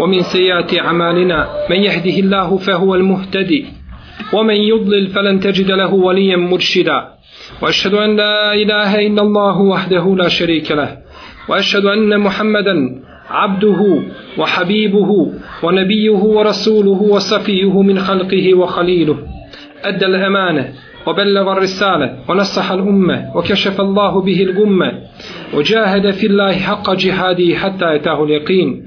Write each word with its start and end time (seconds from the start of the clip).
ومن 0.00 0.22
سيئات 0.22 0.78
أعمالنا 0.78 1.48
من 1.70 1.76
يهده 1.76 2.20
الله 2.20 2.56
فهو 2.56 2.94
المهتدي 2.94 3.66
ومن 4.32 4.54
يضلل 4.54 5.06
فلن 5.06 5.40
تجد 5.40 5.70
له 5.70 5.94
وليا 5.94 6.36
مرشدا. 6.36 7.08
وأشهد 7.62 7.94
أن 7.94 8.16
لا 8.16 8.54
إله 8.54 9.06
إلا 9.06 9.22
الله 9.22 9.60
وحده 9.60 10.16
لا 10.18 10.28
شريك 10.28 10.72
له. 10.72 10.96
وأشهد 11.48 11.84
أن 11.84 12.20
محمدا 12.20 13.02
عبده 13.30 14.02
وحبيبه 14.38 15.32
ونبيه 15.62 16.10
ورسوله 16.10 17.02
وصفيه 17.02 17.82
من 17.82 17.98
خلقه 17.98 18.54
وخليله. 18.54 19.18
أدى 19.84 20.06
الأمانة 20.06 20.68
وبلغ 21.06 21.52
الرسالة 21.52 22.18
ونصح 22.28 22.70
الأمة 22.72 23.36
وكشف 23.36 23.80
الله 23.80 24.22
به 24.22 24.42
الغمة. 24.42 24.92
وجاهد 25.54 26.10
في 26.10 26.26
الله 26.26 26.52
حق 26.52 26.94
جهاده 26.94 27.54
حتى 27.54 27.94
أتاه 27.94 28.24
اليقين. 28.24 28.86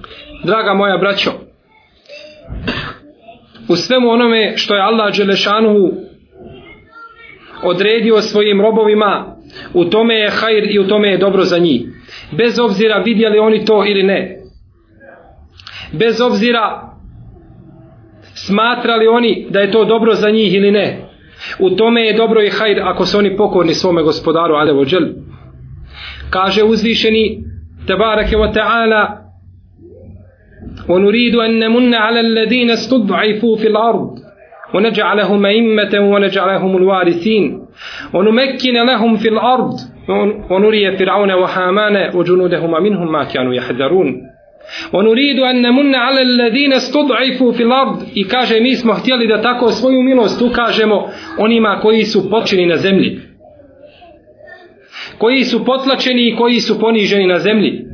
Draga 0.43 0.73
moja 0.73 0.97
braćo, 0.97 1.31
u 3.67 3.75
svemu 3.75 4.09
onome 4.09 4.53
što 4.57 4.75
je 4.75 4.81
Allah 4.81 5.17
Đelešanu 5.17 5.91
odredio 7.63 8.21
svojim 8.21 8.61
robovima, 8.61 9.35
u 9.73 9.85
tome 9.85 10.15
je 10.15 10.29
hajr 10.29 10.71
i 10.71 10.79
u 10.79 10.87
tome 10.87 11.07
je 11.09 11.17
dobro 11.17 11.43
za 11.43 11.57
njih. 11.57 11.81
Bez 12.31 12.59
obzira 12.59 12.97
vidjeli 12.97 13.39
oni 13.39 13.65
to 13.65 13.83
ili 13.87 14.03
ne. 14.03 14.37
Bez 15.91 16.21
obzira 16.21 16.91
smatrali 18.33 19.07
oni 19.07 19.47
da 19.49 19.59
je 19.59 19.71
to 19.71 19.85
dobro 19.85 20.13
za 20.13 20.29
njih 20.29 20.53
ili 20.53 20.71
ne. 20.71 20.97
U 21.59 21.69
tome 21.69 22.01
je 22.01 22.13
dobro 22.13 22.43
i 22.43 22.49
hajr 22.49 22.79
ako 22.83 23.05
su 23.05 23.17
oni 23.17 23.37
pokorni 23.37 23.73
svome 23.73 24.03
gospodaru 24.03 24.53
Alevo 24.53 24.85
Kaže 26.29 26.63
uzvišeni 26.63 27.43
Tebareke 27.87 28.35
wa 28.35 28.53
ta'ala 28.53 29.20
ونريد 30.90 31.34
أن 31.34 31.58
نمن 31.58 31.94
على 31.94 32.20
الذين 32.20 32.70
استضعفوا 32.70 33.56
في 33.56 33.66
الأرض 33.68 34.18
ونجعلهم 34.74 35.46
أئمة 35.46 35.98
ونجعلهم 36.00 36.76
الوارثين 36.76 37.66
ونمكن 38.14 38.74
لهم 38.86 39.16
في 39.16 39.28
الأرض 39.28 39.72
ونري 40.50 40.96
فرعون 40.96 41.32
وحامان 41.32 42.16
وجنودهما 42.16 42.80
منهم 42.80 43.12
ما 43.12 43.24
كانوا 43.24 43.54
يحذرون 43.54 44.22
ونريد 44.92 45.38
أن 45.38 45.62
نمن 45.62 45.94
على 45.94 46.22
الذين 46.22 46.72
استضعفوا 46.72 47.52
في 47.52 47.62
الأرض 47.62 48.02
i 48.14 48.28
kaže 48.28 48.60
mi 48.60 48.74
smo 48.74 48.94
htjeli 48.94 49.26
da 49.26 49.42
tako 49.42 49.70
svoju 49.70 50.02
milost 50.02 50.42
ukažemo 50.42 51.08
onima 51.38 51.78
koji 51.82 52.04
su 52.04 52.30
počini 52.30 52.66
na 52.66 52.76
zemlji 52.76 53.20
koji 55.18 55.44
su 55.44 55.64
potlačeni 55.64 56.28
i 56.28 56.36
koji 56.36 56.60
su 56.60 56.80
poniženi 56.80 57.26
na 57.26 57.38
zemlji 57.38 57.86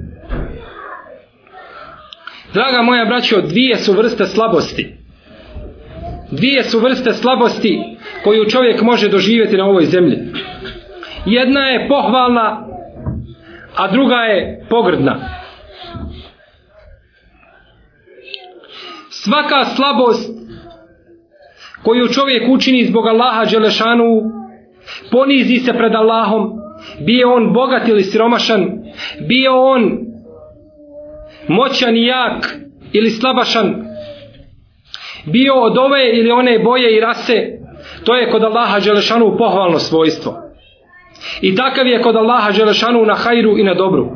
Draga 2.58 2.82
moja 2.82 3.06
braćo, 3.06 3.42
dvije 3.42 3.78
su 3.78 3.94
vrste 3.94 4.26
slabosti. 4.26 4.94
Dvije 6.32 6.64
su 6.64 6.80
vrste 6.80 7.14
slabosti 7.14 7.80
koju 8.24 8.46
čovjek 8.46 8.82
može 8.82 9.10
doživjeti 9.10 9.58
na 9.58 9.66
ovoj 9.66 9.86
zemlji. 9.86 10.18
Jedna 11.26 11.68
je 11.68 11.88
pohvalna, 11.88 12.68
a 13.76 13.92
druga 13.92 14.16
je 14.16 14.66
pogrdna. 14.70 15.20
Svaka 19.10 19.66
slabost 19.66 20.32
koju 21.84 22.08
čovjek 22.08 22.50
učini 22.50 22.86
zbog 22.86 23.08
Allaha 23.08 23.46
Đelešanu, 23.46 24.22
ponizi 25.12 25.60
se 25.60 25.74
pred 25.74 25.96
Allahom, 25.96 26.50
bio 27.06 27.34
on 27.34 27.54
bogat 27.54 27.88
ili 27.88 28.04
siromašan, 28.04 28.68
bio 29.28 29.64
on 29.64 30.07
moćan 31.48 31.98
i 31.98 32.06
jak 32.06 32.58
ili 32.94 33.10
slabašan. 33.10 33.76
Bio 35.26 35.54
od 35.56 35.78
ove 35.78 36.10
ili 36.14 36.32
one 36.32 36.60
boje 36.60 36.98
i 36.98 37.00
rase 37.00 37.58
to 38.04 38.16
je 38.16 38.32
kod 38.32 38.44
Allaha 38.44 38.80
Đelešanu 38.80 39.38
pohvalno 39.38 39.80
svojstvo. 39.80 40.34
I 41.42 41.56
takav 41.56 41.88
je 41.88 42.02
kod 42.02 42.16
Allaha 42.16 42.52
Đelešanu 42.52 43.06
na 43.06 43.16
hajru 43.16 43.58
i 43.58 43.64
na 43.64 43.74
dobru. 43.74 44.08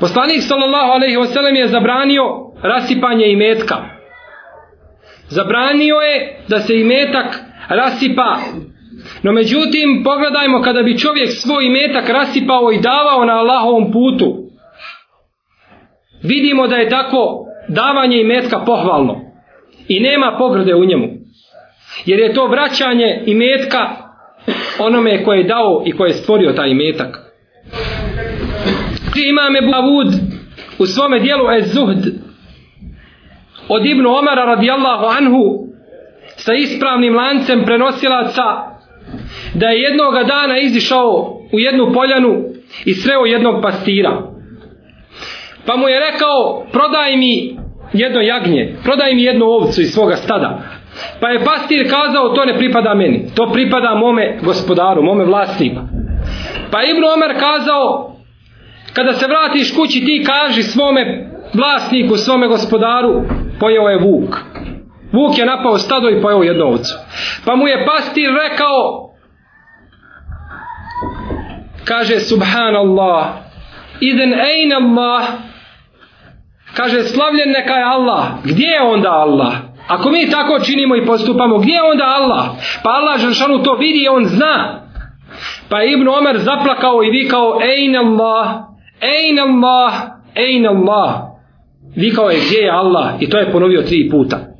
Poslanik 0.00 0.42
sallallahu 0.42 0.92
alejhi 0.92 1.16
ve 1.16 1.26
sellem 1.26 1.56
je 1.56 1.68
zabranio 1.68 2.22
rasipanje 2.62 3.26
imetka. 3.32 3.76
Zabranio 5.28 5.96
je 5.96 6.40
da 6.48 6.60
se 6.60 6.80
imetak 6.80 7.40
rasipa. 7.68 8.38
No 9.22 9.32
međutim 9.32 10.02
pogledajmo 10.04 10.62
kada 10.62 10.82
bi 10.82 10.98
čovjek 10.98 11.28
svoj 11.30 11.66
imetak 11.66 12.08
rasipao 12.08 12.72
i 12.72 12.80
davao 12.80 13.24
na 13.24 13.32
Allahovom 13.32 13.92
putu 13.92 14.45
vidimo 16.22 16.66
da 16.66 16.76
je 16.76 16.88
tako 16.88 17.46
davanje 17.68 18.20
imetka 18.20 18.58
pohvalno 18.58 19.20
i 19.88 20.00
nema 20.00 20.36
pogrde 20.38 20.74
u 20.74 20.84
njemu. 20.84 21.08
Jer 22.06 22.20
je 22.20 22.34
to 22.34 22.46
vraćanje 22.46 23.22
imetka 23.26 24.06
onome 24.78 25.24
koje 25.24 25.38
je 25.38 25.44
dao 25.44 25.82
i 25.86 25.92
koje 25.92 26.08
je 26.08 26.14
stvorio 26.14 26.52
taj 26.52 26.70
imetak. 26.70 27.18
Imam 29.30 29.56
Ebu 29.56 29.70
Davud 29.70 30.06
u 30.78 30.86
svome 30.86 31.20
dijelu 31.20 31.50
Ez 31.50 31.72
Zuhd 31.74 32.06
od 33.68 33.86
Ibnu 33.86 34.10
Omara 34.10 34.44
radijallahu 34.44 35.04
anhu 35.18 35.66
sa 36.36 36.54
ispravnim 36.54 37.14
lancem 37.14 37.64
prenosilaca 37.64 38.42
da 39.54 39.66
je 39.66 39.82
jednoga 39.82 40.22
dana 40.22 40.58
izišao 40.58 41.40
u 41.52 41.58
jednu 41.58 41.92
poljanu 41.94 42.44
i 42.84 42.94
sreo 42.94 43.24
jednog 43.24 43.62
pastira 43.62 44.35
pa 45.66 45.76
mu 45.76 45.88
je 45.88 46.00
rekao 46.00 46.66
prodaj 46.72 47.16
mi 47.16 47.58
jedno 47.92 48.20
jagnje 48.20 48.76
prodaj 48.84 49.14
mi 49.14 49.22
jednu 49.22 49.46
ovcu 49.46 49.80
iz 49.80 49.90
svoga 49.90 50.16
stada. 50.16 50.58
Pa 51.20 51.28
je 51.28 51.44
pastir 51.44 51.90
kazao 51.90 52.28
to 52.28 52.44
ne 52.44 52.58
pripada 52.58 52.94
meni 52.94 53.30
to 53.34 53.50
pripada 53.52 53.94
mome 53.94 54.38
gospodaru 54.42 55.02
mome 55.02 55.24
vlasniku. 55.24 55.80
Pa 56.70 56.82
Ibn 56.82 57.04
Omer 57.04 57.40
kazao 57.40 58.16
kada 58.92 59.12
se 59.12 59.26
vratiš 59.26 59.74
kući 59.74 60.04
ti 60.04 60.24
kaži 60.26 60.62
svome 60.62 61.30
vlasniku 61.54 62.16
svome 62.16 62.48
gospodaru 62.48 63.22
pojeo 63.60 63.88
je 63.88 63.98
vuk. 63.98 64.36
Vuk 65.12 65.38
je 65.38 65.46
napao 65.46 65.78
stado 65.78 66.10
i 66.10 66.22
pojeo 66.22 66.42
jednu 66.42 66.64
ovcu. 66.64 66.94
Pa 67.44 67.56
mu 67.56 67.68
je 67.68 67.86
pastir 67.86 68.30
rekao 68.50 69.06
kaže 71.84 72.20
subhanallah 72.20 73.26
idem 74.00 74.32
ejn 74.32 74.72
Allah 74.72 75.24
kaže 76.76 77.02
slavljen 77.02 77.50
neka 77.50 77.72
je 77.74 77.84
Allah. 77.84 78.24
Gdje 78.44 78.66
je 78.66 78.82
onda 78.82 79.10
Allah? 79.10 79.52
Ako 79.88 80.10
mi 80.10 80.30
tako 80.30 80.58
činimo 80.60 80.96
i 80.96 81.06
postupamo 81.06 81.58
gdje 81.58 81.72
je 81.72 81.82
onda 81.82 82.04
Allah? 82.04 82.44
Pa 82.82 82.90
Allah 82.90 83.20
Žešanu 83.20 83.62
to 83.62 83.74
vidi 83.74 83.98
i 84.04 84.08
on 84.08 84.24
zna. 84.24 84.80
Pa 85.68 85.80
je 85.80 85.92
Ibn 85.92 86.08
Omer 86.08 86.38
zaplakao 86.38 87.02
i 87.02 87.10
vikao 87.10 87.60
ejn 87.62 87.96
Allah 87.96 88.46
ejn 89.00 89.38
Allah 89.38 89.92
ejn 90.34 90.66
Allah. 90.66 91.12
Vikao 91.96 92.30
je 92.30 92.40
gdje 92.46 92.58
je 92.58 92.70
Allah? 92.70 93.14
I 93.20 93.30
to 93.30 93.38
je 93.38 93.52
ponovio 93.52 93.82
tri 93.82 94.10
puta 94.10 94.55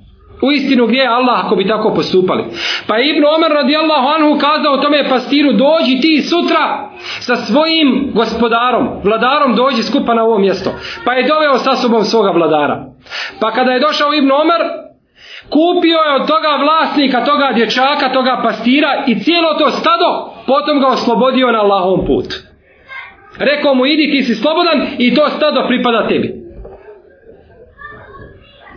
u 0.46 0.52
istinu 0.52 0.86
gdje 0.86 0.98
je 0.98 1.08
Allah 1.08 1.44
ako 1.44 1.56
bi 1.56 1.66
tako 1.66 1.94
postupali 1.94 2.44
pa 2.86 2.96
je 2.96 3.10
Ibn 3.10 3.24
Omer 3.36 3.50
radijallahu 3.50 4.08
anhu 4.16 4.38
kazao 4.38 4.76
tome 4.76 5.08
pastiru 5.08 5.52
dođi 5.52 6.00
ti 6.00 6.22
sutra 6.22 6.90
sa 7.20 7.36
svojim 7.36 8.10
gospodarom 8.14 8.88
vladarom 9.04 9.54
dođi 9.56 9.82
skupa 9.82 10.14
na 10.14 10.24
ovo 10.24 10.38
mjesto 10.38 10.70
pa 11.04 11.12
je 11.12 11.28
doveo 11.28 11.58
sa 11.58 11.76
sobom 11.76 12.04
svoga 12.04 12.30
vladara 12.30 12.96
Pa 13.40 13.50
kada 13.50 13.72
je 13.72 13.80
došao 13.80 14.14
Ibn 14.14 14.32
Omer, 14.32 14.62
kupio 15.50 15.98
je 16.06 16.14
od 16.20 16.26
toga 16.28 16.52
vlasnika, 16.62 17.24
toga 17.24 17.52
dječaka, 17.54 18.12
toga 18.12 18.40
pastira 18.42 19.04
i 19.06 19.20
cijelo 19.20 19.54
to 19.54 19.70
stado, 19.70 20.32
potom 20.46 20.80
ga 20.80 20.86
oslobodio 20.86 21.52
na 21.52 21.60
Allahom 21.60 22.06
put. 22.06 22.26
Rekao 23.38 23.74
mu, 23.74 23.86
idi 23.86 24.10
ti 24.10 24.22
si 24.22 24.34
slobodan 24.34 24.86
i 24.98 25.14
to 25.14 25.28
stado 25.28 25.66
pripada 25.68 26.08
tebi. 26.08 26.46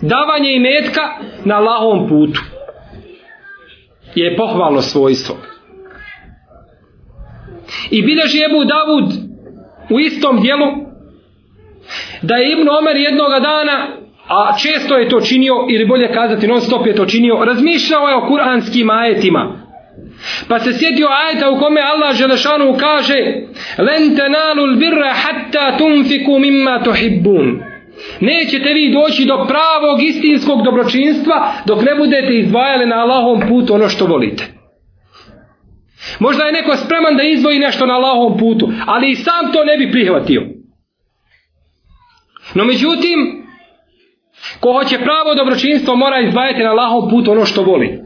Davanje 0.01 0.51
i 0.51 0.59
metka 0.59 1.01
na 1.45 1.55
Allahom 1.55 2.09
putu. 2.09 2.41
Je 4.15 4.37
pohvalno 4.37 4.81
svojstvo. 4.81 5.35
I 7.91 8.01
bilježi 8.01 8.39
Ebu 8.43 8.63
Davud 8.65 9.13
u 9.89 9.99
istom 9.99 10.41
dijelu 10.41 10.65
da 12.21 12.35
je 12.35 12.51
Ibn 12.51 12.69
Omer 12.69 12.95
jednoga 12.95 13.39
dana 13.39 13.87
a 14.27 14.57
često 14.57 14.97
je 14.97 15.09
to 15.09 15.21
činio 15.21 15.53
ili 15.69 15.85
bolje 15.85 16.13
kazati 16.13 16.47
non 16.47 16.61
stop 16.61 16.87
je 16.87 16.95
to 16.95 17.05
činio 17.05 17.45
razmišljao 17.45 18.07
je 18.07 18.15
o 18.15 18.27
kuranskim 18.27 18.89
ajetima. 18.89 19.69
Pa 20.47 20.59
se 20.59 20.73
sjetio 20.73 21.07
ajeta 21.07 21.49
u 21.49 21.59
kome 21.59 21.81
Allah 21.81 22.15
Želešanu 22.15 22.77
kaže 22.79 23.17
len 23.77 24.15
tenalul 24.15 24.75
birra 24.75 25.13
hatta 25.13 25.77
tunfiku 25.77 26.39
mimma 26.39 26.83
tuhibbun 26.83 27.68
nećete 28.19 28.73
vi 28.73 28.93
doći 28.93 29.25
do 29.25 29.45
pravog 29.47 30.03
istinskog 30.03 30.63
dobročinstva 30.63 31.53
dok 31.65 31.81
ne 31.81 31.95
budete 31.95 32.37
izdvajali 32.37 32.85
na 32.85 32.95
Allahom 32.95 33.49
putu 33.49 33.73
ono 33.73 33.89
što 33.89 34.05
volite 34.05 34.43
možda 36.19 36.43
je 36.43 36.51
neko 36.51 36.75
spreman 36.75 37.15
da 37.17 37.23
izdvoji 37.23 37.59
nešto 37.59 37.85
na 37.85 37.93
Allahom 37.93 38.37
putu 38.37 38.69
ali 38.85 39.11
i 39.11 39.15
sam 39.15 39.51
to 39.53 39.63
ne 39.63 39.77
bi 39.77 39.91
prihvatio 39.91 40.41
no 42.55 42.63
međutim 42.65 43.39
Ko 44.59 44.73
hoće 44.73 44.97
pravo 44.97 45.35
dobročinstvo 45.35 45.95
mora 45.95 46.19
izdvajati 46.19 46.63
na 46.63 46.69
Allahov 46.69 47.09
put 47.09 47.27
ono 47.27 47.45
što 47.45 47.63
voli. 47.63 47.99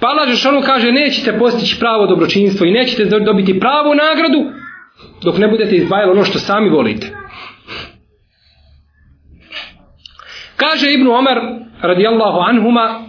Pa 0.00 0.06
Allah 0.06 0.28
Žešanu 0.28 0.62
kaže 0.66 0.92
nećete 0.92 1.38
postići 1.38 1.76
pravo 1.80 2.06
dobročinstvo 2.06 2.66
i 2.66 2.72
nećete 2.72 3.04
dobiti 3.04 3.60
pravu 3.60 3.94
nagradu 3.94 4.40
dok 5.24 5.38
ne 5.38 5.48
budete 5.48 5.76
izdvajali 5.76 6.12
ono 6.12 6.24
što 6.24 6.38
sami 6.38 6.68
volite. 6.70 7.06
Kaže 10.74 10.92
Ibnu 10.92 11.12
Omer 11.12 11.38
radijallahu 11.82 12.38
anhuma 12.40 13.00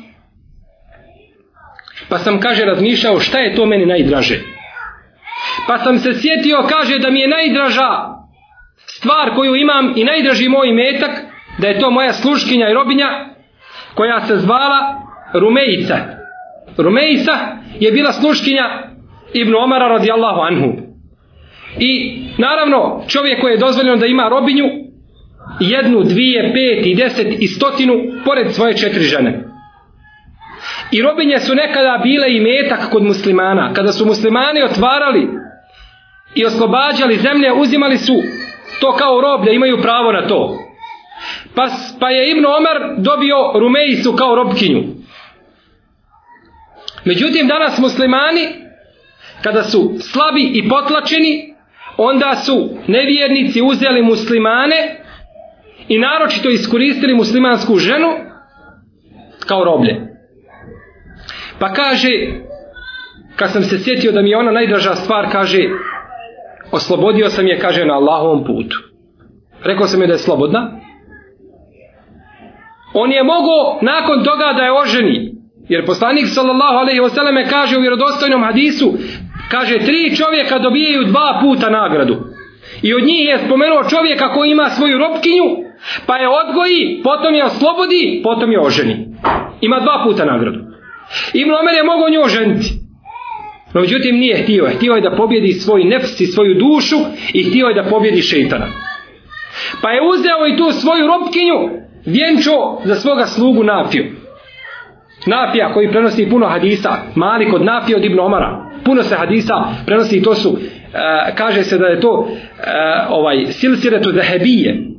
pa 2.09 2.17
sam 2.17 2.39
kaže 2.39 2.65
razmišljao 2.65 3.19
šta 3.19 3.39
je 3.39 3.55
to 3.55 3.65
meni 3.65 3.85
najdraže. 3.85 4.39
Pa 5.67 5.77
sam 5.77 5.99
se 5.99 6.13
sjetio 6.13 6.63
kaže 6.69 6.99
da 6.99 7.09
mi 7.09 7.19
je 7.19 7.27
najdraža 7.27 7.89
stvar 8.77 9.35
koju 9.35 9.55
imam 9.55 9.93
i 9.95 10.03
najdraži 10.03 10.49
moj 10.49 10.73
metak 10.73 11.11
da 11.57 11.67
je 11.67 11.79
to 11.79 11.91
moja 11.91 12.13
sluškinja 12.13 12.69
i 12.69 12.73
robinja 12.73 13.09
koja 13.95 14.21
se 14.21 14.37
zvala 14.37 15.01
Rumejica. 15.33 15.97
Rumejica 16.77 17.33
je 17.79 17.91
bila 17.91 18.11
sluškinja 18.11 18.69
Ibn 19.33 19.55
Omara 19.55 19.87
radijallahu 19.87 20.41
anhu. 20.41 20.73
I 21.79 22.21
naravno 22.37 23.03
čovjek 23.07 23.41
koji 23.41 23.51
je 23.51 23.57
dozvoljeno 23.57 23.97
da 23.97 24.05
ima 24.05 24.29
robinju 24.29 24.84
jednu, 25.59 26.03
dvije, 26.03 26.53
pet 26.53 26.85
i 26.85 26.95
deset 26.95 27.27
i 27.39 27.47
stotinu 27.47 27.93
pored 28.25 28.53
svoje 28.53 28.77
četiri 28.77 29.03
žene. 29.03 29.43
I 30.91 31.01
robinje 31.01 31.39
su 31.39 31.55
nekada 31.55 31.99
bile 32.03 32.35
i 32.35 32.39
metak 32.39 32.89
kod 32.91 33.03
muslimana. 33.03 33.73
Kada 33.73 33.91
su 33.91 34.05
muslimani 34.05 34.63
otvarali 34.63 35.27
i 36.35 36.45
oslobađali 36.45 37.17
zemlje, 37.17 37.53
uzimali 37.53 37.97
su 37.97 38.13
to 38.79 38.95
kao 38.95 39.21
roblje, 39.21 39.55
imaju 39.55 39.81
pravo 39.81 40.11
na 40.11 40.27
to. 40.27 40.59
Pa, 41.55 41.67
pa 41.99 42.09
je 42.09 42.31
Ibn 42.31 42.45
Omar 42.45 42.95
dobio 42.97 43.35
Rumejsu 43.59 44.13
kao 44.13 44.35
robkinju. 44.35 44.83
Međutim, 47.05 47.47
danas 47.47 47.79
muslimani, 47.79 48.47
kada 49.41 49.63
su 49.63 49.93
slabi 49.99 50.41
i 50.41 50.69
potlačeni, 50.69 51.53
onda 51.97 52.35
su 52.35 52.69
nevjernici 52.87 53.61
uzeli 53.61 54.01
muslimane 54.01 55.04
i 55.87 55.99
naročito 55.99 56.49
iskoristili 56.49 57.13
muslimansku 57.13 57.77
ženu 57.77 58.07
kao 59.47 59.63
roblje. 59.63 60.15
Pa 61.59 61.73
kaže, 61.73 62.09
kad 63.35 63.51
sam 63.51 63.63
se 63.63 63.79
sjetio 63.79 64.11
da 64.11 64.21
mi 64.21 64.29
je 64.29 64.37
ona 64.37 64.51
najdraža 64.51 64.95
stvar, 64.95 65.31
kaže, 65.31 65.69
oslobodio 66.71 67.29
sam 67.29 67.47
je, 67.47 67.59
kaže, 67.59 67.85
na 67.85 67.93
Allahovom 67.93 68.45
putu. 68.45 68.77
Rekao 69.63 69.87
sam 69.87 70.01
je 70.01 70.07
da 70.07 70.13
je 70.13 70.19
slobodna, 70.19 70.79
on 72.93 73.11
je 73.11 73.23
mogao 73.23 73.79
nakon 73.81 74.23
toga 74.23 74.53
da 74.57 74.63
je 74.63 74.79
oženi. 74.81 75.35
Jer 75.69 75.85
poslanik 75.85 76.27
sallallahu 76.27 76.77
alejhi 76.77 76.99
ve 76.99 77.09
selleme 77.09 77.49
kaže 77.49 77.77
u 77.77 77.81
vjerodostojnom 77.81 78.43
hadisu, 78.43 78.93
kaže 79.51 79.79
tri 79.79 80.15
čovjeka 80.15 80.59
dobijaju 80.59 81.03
dva 81.03 81.39
puta 81.41 81.69
nagradu. 81.69 82.17
I 82.81 82.93
od 82.93 83.03
njih 83.03 83.27
je 83.27 83.39
spomenuo 83.45 83.83
čovjeka 83.83 84.33
koji 84.33 84.51
ima 84.51 84.69
svoju 84.69 84.97
robkinju, 84.97 85.64
pa 86.05 86.15
je 86.17 86.27
odgoji, 86.29 87.01
potom 87.03 87.35
je 87.35 87.45
oslobodi, 87.45 88.21
potom 88.23 88.51
je 88.51 88.59
oženi. 88.59 89.07
Ima 89.61 89.79
dva 89.79 90.03
puta 90.03 90.25
nagradu. 90.25 90.59
Ibn 91.33 91.51
Omer 91.51 91.73
je 91.73 91.83
mogao 91.83 92.09
nju 92.09 92.21
oženiti. 92.21 92.85
No 93.73 93.81
međutim 93.81 94.15
nije 94.15 94.43
htio. 94.43 94.69
Htio 94.75 94.93
je 94.93 95.01
da 95.01 95.15
pobjedi 95.15 95.53
svoj 95.53 95.83
nefs 95.83 96.19
i 96.19 96.25
svoju 96.25 96.53
dušu 96.53 96.95
i 97.33 97.43
htio 97.43 97.67
je 97.67 97.73
da 97.73 97.89
pobjedi 97.89 98.21
šeitana. 98.21 98.65
Pa 99.81 99.89
je 99.91 100.01
uzeo 100.01 100.47
i 100.47 100.57
tu 100.57 100.71
svoju 100.71 101.07
robkinju 101.07 101.85
vjenčo 102.05 102.51
za 102.83 102.95
svoga 102.95 103.25
slugu 103.25 103.63
Nafiju. 103.63 104.05
Nafija 105.25 105.73
koji 105.73 105.91
prenosi 105.91 106.29
puno 106.29 106.47
hadisa, 106.47 106.97
mali 107.15 107.49
kod 107.49 107.63
Nafija 107.65 107.97
od 107.97 108.05
Ibn 108.05 108.19
Omara. 108.19 108.65
Puno 108.85 109.03
se 109.03 109.15
hadisa 109.15 109.53
prenosi 109.85 110.17
i 110.17 110.23
to 110.23 110.35
su, 110.35 110.49
uh, 110.49 110.59
kaže 111.37 111.63
se 111.63 111.77
da 111.77 111.85
je 111.85 112.01
to 112.01 112.11
uh, 112.11 112.27
ovaj 113.09 113.45
silsiretu 113.45 114.11
zahebije, 114.11 114.94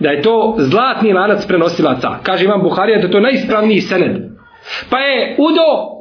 da 0.00 0.10
je 0.10 0.22
to 0.22 0.54
zlatni 0.58 1.12
lanac 1.12 1.46
prenosilaca. 1.46 2.08
Kaže 2.22 2.44
Imam 2.44 2.62
Buharija 2.62 2.98
da 2.98 3.06
je 3.06 3.10
to 3.10 3.20
najispravniji 3.20 3.80
sened. 3.80 4.16
Pa 4.90 4.98
je 4.98 5.36
udo 5.38 5.96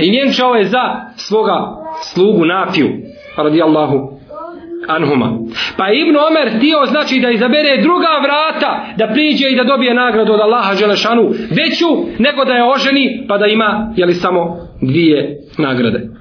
i 0.00 0.10
vjenčao 0.10 0.54
je 0.54 0.64
za 0.64 1.00
svoga 1.16 1.76
slugu 2.02 2.44
Nafiju, 2.44 2.88
radijallahu 3.36 4.20
anhuma. 4.88 5.38
Pa 5.76 5.86
je 5.86 6.00
Ibn 6.00 6.16
Omer 6.16 6.56
htio 6.56 6.86
znači 6.86 7.20
da 7.20 7.30
izabere 7.30 7.82
druga 7.82 8.08
vrata 8.22 8.84
da 8.96 9.12
priđe 9.12 9.48
i 9.50 9.56
da 9.56 9.64
dobije 9.64 9.94
nagradu 9.94 10.32
od 10.32 10.40
Allaha 10.40 10.74
Želešanu 10.74 11.22
veću 11.30 11.86
nego 12.18 12.44
da 12.44 12.52
je 12.52 12.70
oženi 12.74 13.24
pa 13.28 13.38
da 13.38 13.46
ima 13.46 13.92
jeli 13.96 14.14
samo 14.14 14.56
dvije 14.82 15.38
nagrade. 15.58 16.19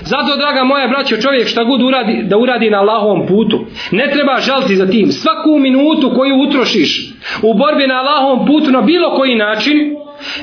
Zato, 0.00 0.36
draga 0.36 0.64
moja 0.64 0.88
braćo, 0.88 1.16
čovjek 1.16 1.48
šta 1.48 1.64
god 1.64 1.82
uradi, 1.82 2.22
da 2.22 2.38
uradi 2.38 2.70
na 2.70 2.78
Allahovom 2.78 3.26
putu, 3.26 3.66
ne 3.90 4.10
treba 4.12 4.40
žaliti 4.40 4.76
za 4.76 4.86
tim. 4.86 5.12
Svaku 5.12 5.58
minutu 5.58 6.12
koju 6.16 6.34
utrošiš 6.36 7.12
u 7.42 7.54
borbi 7.54 7.86
na 7.86 7.94
Allahovom 7.94 8.46
putu 8.46 8.70
na 8.70 8.80
bilo 8.80 9.14
koji 9.16 9.34
način, 9.34 9.96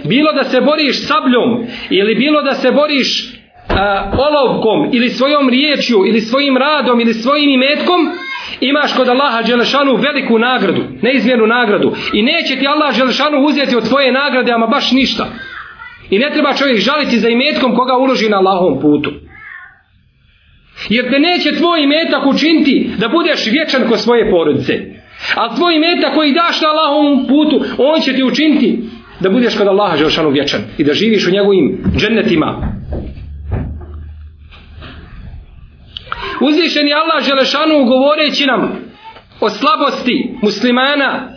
bilo 0.04 0.32
da 0.32 0.44
se 0.44 0.62
boriš 0.62 1.08
sabljom 1.08 1.66
ili 1.90 2.16
bilo 2.16 2.42
da 2.42 2.54
se 2.54 2.72
boriš 2.72 3.24
uh, 3.24 4.20
olovkom 4.20 4.90
ili 4.94 5.10
svojom 5.10 5.50
riječju 5.50 6.06
ili 6.08 6.22
svojim 6.22 6.58
radom 6.58 7.00
ili 7.00 7.14
svojim 7.14 7.50
imetkom 7.50 8.12
imaš 8.62 8.94
kod 8.94 9.10
Allaha 9.10 9.42
Đelešanu 9.42 9.96
veliku 9.96 10.40
nagradu, 10.40 10.84
neizmjernu 11.02 11.48
nagradu. 11.48 11.92
I 12.14 12.22
neće 12.22 12.56
ti 12.60 12.68
Allah 12.68 12.98
Đelešanu 12.98 13.46
uzeti 13.46 13.76
od 13.76 13.88
tvoje 13.90 14.12
nagrade 14.12 14.52
ama 14.52 14.68
baš 14.68 14.92
ništa. 14.92 15.26
I 16.10 16.20
ne 16.20 16.30
treba 16.34 16.54
čovjek 16.54 16.80
žaliti 16.80 17.20
za 17.20 17.30
imetkom 17.30 17.76
koga 17.76 17.98
uloži 17.98 18.30
na 18.30 18.38
Allahovom 18.38 18.80
putu 18.82 19.12
jer 20.90 21.12
te 21.12 21.20
neće 21.20 21.58
tvoj 21.58 21.88
metak 21.88 22.26
učiniti 22.26 22.90
da 22.98 23.08
budeš 23.08 23.46
vječan 23.46 23.90
ko 23.90 23.98
svoje 23.98 24.32
porodice. 24.32 24.74
A 25.36 25.56
tvoj 25.56 25.80
meta 25.80 26.14
koji 26.14 26.34
daš 26.34 26.62
na 26.62 26.68
Allahovom 26.70 27.28
putu 27.28 27.66
on 27.78 28.02
će 28.02 28.14
ti 28.14 28.24
učiniti 28.24 28.80
da 29.20 29.30
budeš 29.30 29.58
kod 29.58 29.68
Allaha 29.68 29.98
Želšanu 29.98 30.30
vječan 30.30 30.62
i 30.78 30.84
da 30.84 30.94
živiš 30.94 31.28
u 31.28 31.32
njegovim 31.32 31.84
džennetima. 31.98 32.74
Uzvišeni 36.42 36.94
Allah 36.94 37.24
Želešanu 37.24 37.86
govoreći 37.86 38.46
nam 38.46 38.80
o 39.40 39.50
slabosti 39.50 40.36
muslimana 40.42 41.30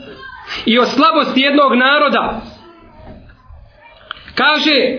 i 0.66 0.78
o 0.78 0.84
slabosti 0.84 1.40
jednog 1.40 1.74
naroda 1.74 2.42
kaže 4.34 4.98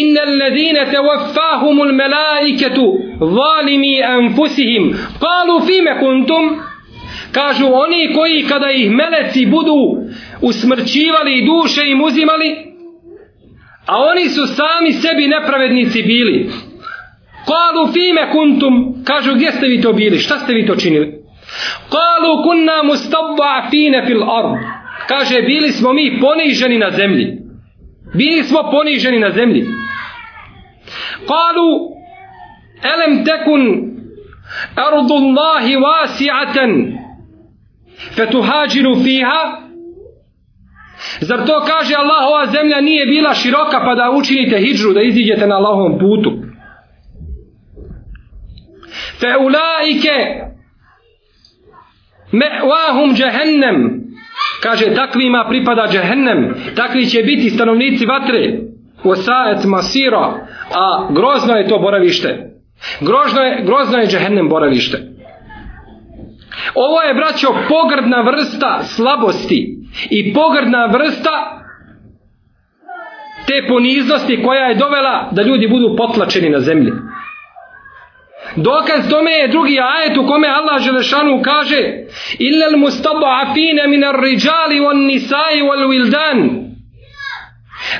inna 0.00 0.20
alladhina 0.28 0.84
tawaffahum 0.92 1.80
almalaikatu 1.86 2.84
zalimi 3.38 4.02
anfusihim 4.02 4.84
qalu 5.24 5.66
fima 5.66 5.98
kuntum 6.00 6.44
kažu 7.32 7.66
oni 7.72 8.12
koji 8.14 8.44
kada 8.48 8.70
ih 8.70 8.90
meleci 8.90 9.46
budu 9.46 9.78
usmrćivali 10.42 11.46
duše 11.46 11.90
im 11.90 12.02
uzimali 12.02 12.56
a 13.86 13.94
oni 14.10 14.28
su 14.28 14.46
sami 14.46 14.92
sebi 14.92 15.26
nepravednici 15.28 16.02
bili 16.02 16.50
Kalu 17.46 17.92
fime 17.92 18.30
kuntum, 18.32 19.04
kažu 19.04 19.34
gdje 19.34 19.52
ste 19.52 19.66
vi 19.66 19.80
to 19.82 19.92
bili, 19.92 20.18
šta 20.18 20.38
ste 20.38 20.54
vi 20.54 20.66
to 20.66 20.76
činili? 20.76 21.12
Kalu 21.88 22.42
kunna 22.42 22.82
mustada'fine 22.84 24.06
fil 24.06 24.22
ard. 24.22 24.58
Kaže, 25.08 25.42
bili 25.42 25.72
smo 25.72 25.92
mi 25.92 26.20
poniženi 26.20 26.78
na 26.78 26.90
zemlji. 26.90 27.26
Bili 28.14 28.42
smo 28.44 28.70
poniženi 28.70 29.18
na 29.18 29.30
zemlji. 29.30 29.64
Kalu, 31.28 31.70
elem 32.82 33.24
tekun 33.24 33.62
ardullahi 34.76 35.76
wasi'atan 35.76 36.98
fetuhađiru 38.16 38.94
fiha? 39.04 39.60
Zar 41.20 41.46
to 41.46 41.60
kaže 41.60 41.94
Allahova 41.94 42.46
zemlja 42.46 42.80
nije 42.80 43.06
bila 43.06 43.34
široka 43.34 43.80
pa 43.84 43.94
da 43.94 44.10
učinite 44.10 44.58
hijđru, 44.58 44.92
da 44.92 45.02
iziđete 45.02 45.46
na 45.46 45.56
Allahovom 45.56 45.98
putu? 45.98 46.32
Fe 49.20 49.36
ulaike 49.36 50.16
me'wahum 52.32 53.14
džehennem 53.16 54.04
kaže 54.62 54.94
takvima 54.94 55.46
pripada 55.48 55.88
džehennem 55.92 56.54
takvi 56.76 57.06
će 57.06 57.22
biti 57.22 57.50
stanovnici 57.50 58.06
vatre 58.06 58.73
usaet 59.04 59.64
masira. 59.64 60.46
A 60.74 61.08
grozno 61.10 61.54
je 61.56 61.68
to 61.68 61.78
boravište. 61.78 62.54
Grozno 63.00 63.42
je, 63.42 63.62
grozno 63.64 63.98
je 63.98 64.06
džehennem 64.06 64.48
boravište. 64.48 64.98
Ovo 66.74 67.02
je 67.02 67.14
braćo 67.14 67.48
pogrdna 67.68 68.20
vrsta 68.20 68.82
slabosti 68.82 69.76
i 70.10 70.34
pogrdna 70.34 70.86
vrsta 70.86 71.60
te 73.46 73.68
poniznosti 73.68 74.42
koja 74.42 74.64
je 74.64 74.74
dovela 74.74 75.28
da 75.32 75.42
ljudi 75.42 75.68
budu 75.68 75.96
potlačeni 75.96 76.50
na 76.50 76.60
zemlji. 76.60 76.92
Dokaz 78.56 79.10
tome 79.10 79.32
je 79.32 79.48
drugi 79.48 79.78
ajet 79.80 80.18
u 80.18 80.26
kome 80.26 80.48
Allah 80.48 80.82
Želešanu 80.82 81.42
kaže 81.42 81.80
Illa 82.38 82.66
al-mustada'afine 82.66 83.88
min 83.88 84.04
ar-rijali 84.04 84.80
wal 84.80 85.06
nisai 85.06 85.62
wal 85.62 85.86
wildan. 85.88 86.73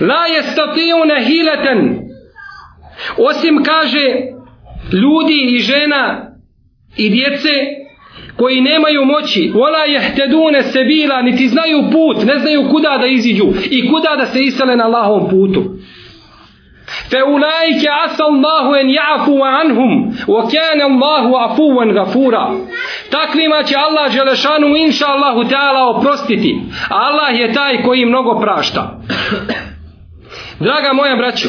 La 0.01 0.27
jestatijune 0.27 1.25
hileten 1.25 2.05
Osim 3.17 3.63
kaže 3.65 4.35
ljudi 4.93 5.41
i 5.49 5.59
žena 5.59 6.31
i 6.97 7.11
djece 7.11 7.51
koji 8.37 8.61
nemaju 8.61 9.05
moći 9.05 9.53
wala 9.55 9.89
jehtedune 9.89 10.63
sebila 10.63 11.23
niti 11.23 11.49
znaju 11.49 11.83
put 11.93 12.25
ne 12.27 12.39
znaju 12.39 12.69
kuda 12.71 12.99
da 13.01 13.07
iziđu 13.07 13.47
i 13.71 13.89
kuda 13.89 14.17
da 14.19 14.27
se 14.27 14.41
isele 14.41 14.77
na 14.77 14.85
Allahovom 14.85 15.31
putu. 15.31 15.65
Fe 17.11 17.23
ulajke 17.23 17.89
asa 18.05 18.25
Allahu 18.25 18.75
en 18.75 18.89
ja'fu 18.89 19.43
anhum 19.43 20.13
wa 20.27 20.43
kane 20.51 20.85
Allahu 20.85 21.35
afuwan 21.35 21.93
gafura 21.93 22.51
takvima 23.11 23.63
će 23.63 23.77
Allah 23.77 24.13
Želešanu 24.13 24.77
inša 24.77 25.07
Allahu 25.07 25.49
Teala 25.49 25.89
oprostiti 25.89 26.61
Allah 26.89 27.41
je 27.41 27.53
taj 27.53 27.83
koji 27.83 28.07
mnogo 28.07 28.41
prašta 28.41 29.01
draga 30.64 30.92
moja 30.92 31.16
braćo 31.16 31.49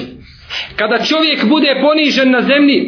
kada 0.76 1.04
čovjek 1.04 1.46
bude 1.46 1.82
ponižen 1.82 2.32
na 2.32 2.42
zemlji 2.42 2.80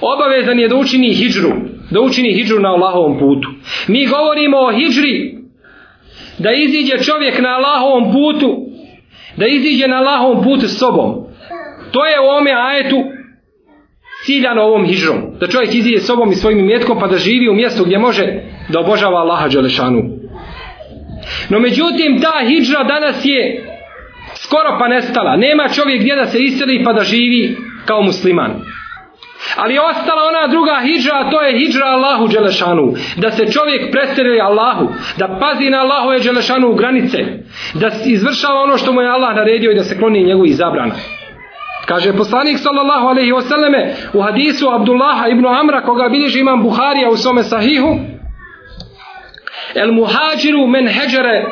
obavezan 0.00 0.58
je 0.58 0.68
da 0.68 0.76
učini 0.76 1.14
hijđru 1.14 1.52
da 1.90 2.00
učini 2.00 2.34
hijđru 2.34 2.60
na 2.60 2.68
Allahovom 2.68 3.18
putu. 3.18 3.48
Mi 3.88 4.06
govorimo 4.06 4.56
o 4.58 4.72
hijđri 4.72 5.34
da 6.38 6.52
iziđe 6.52 6.98
čovjek 6.98 7.38
na 7.38 7.48
Allahovom 7.48 8.12
putu 8.12 8.68
da 9.36 9.46
iziđe 9.46 9.88
na 9.88 9.96
Allahovom 9.96 10.44
putu 10.44 10.68
s 10.68 10.78
sobom. 10.78 11.14
To 11.90 12.06
je 12.06 12.20
u 12.20 12.28
ome 12.38 12.52
ajetu 12.52 12.96
ciljano 14.24 14.62
ovom 14.62 14.86
hijđrom. 14.86 15.18
Da 15.40 15.46
čovjek 15.46 15.74
iziđe 15.74 16.00
s 16.00 16.06
sobom 16.06 16.32
i 16.32 16.34
svojim 16.34 16.66
mjetkom 16.66 16.98
pa 17.00 17.06
da 17.06 17.16
živi 17.16 17.48
u 17.48 17.54
mjestu 17.54 17.84
gdje 17.84 17.98
može 17.98 18.42
da 18.68 18.80
obožava 18.80 19.18
Allaha 19.18 19.48
Đelešanu. 19.48 20.02
No 21.48 21.58
međutim 21.58 22.20
ta 22.20 22.46
hijđra 22.46 22.84
danas 22.84 23.24
je 23.24 23.67
skoro 24.48 24.78
pa 24.78 24.88
nestala. 24.88 25.36
Nema 25.36 25.68
čovjek 25.68 26.00
gdje 26.00 26.16
da 26.16 26.26
se 26.26 26.38
iseli 26.38 26.84
pa 26.84 26.92
da 26.92 27.04
živi 27.04 27.56
kao 27.86 28.02
musliman. 28.02 28.52
Ali 29.56 29.74
je 29.74 29.80
ostala 29.80 30.22
ona 30.28 30.46
druga 30.46 30.80
hijđa, 30.82 31.10
a 31.14 31.30
to 31.30 31.42
je 31.42 31.58
hijđa 31.58 31.84
Allahu 31.84 32.28
Đelešanu. 32.28 32.94
Da 33.16 33.30
se 33.30 33.52
čovjek 33.52 33.92
prestere 33.92 34.40
Allahu, 34.40 34.88
da 35.16 35.38
pazi 35.40 35.70
na 35.70 35.78
Allahove 35.80 36.18
Đelešanu 36.18 36.68
u 36.68 36.74
granice, 36.74 37.18
da 37.74 37.90
izvršava 38.06 38.62
ono 38.62 38.78
što 38.78 38.92
mu 38.92 39.00
je 39.00 39.08
Allah 39.08 39.36
naredio 39.36 39.70
i 39.70 39.74
da 39.74 39.84
se 39.84 39.98
kloni 39.98 40.24
njegovih 40.24 40.56
zabrana. 40.56 40.94
Kaže 41.86 42.12
poslanik 42.12 42.58
sallallahu 42.58 43.06
alaihi 43.06 43.32
wasallame 43.32 43.92
u 44.12 44.22
hadisu 44.22 44.68
Abdullaha 44.70 45.28
ibn 45.28 45.46
Amra 45.46 45.82
koga 45.82 46.08
bilježi 46.08 46.40
imam 46.40 46.62
Buharija 46.62 47.10
u 47.10 47.16
svome 47.16 47.42
sahihu 47.42 47.98
El 49.74 49.92
muhađiru 49.92 50.66
men 50.66 50.88
heđere 50.88 51.44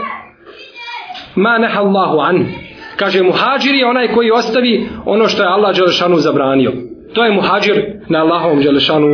ma 1.35 1.59
neha 1.59 1.81
Allahu 1.81 2.19
anhu 2.21 2.66
Kaže 2.97 3.23
muhađir 3.23 3.75
je 3.75 3.87
onaj 3.87 4.09
koji 4.09 4.31
ostavi 4.31 4.89
ono 5.05 5.29
što 5.29 5.43
je 5.43 5.49
Allah 5.49 5.77
Đelešanu 5.77 6.17
zabranio. 6.17 6.73
To 7.15 7.25
je 7.25 7.33
muhađir 7.33 7.85
na 8.09 8.19
Allahovom 8.19 8.63
Đelešanu 8.63 9.07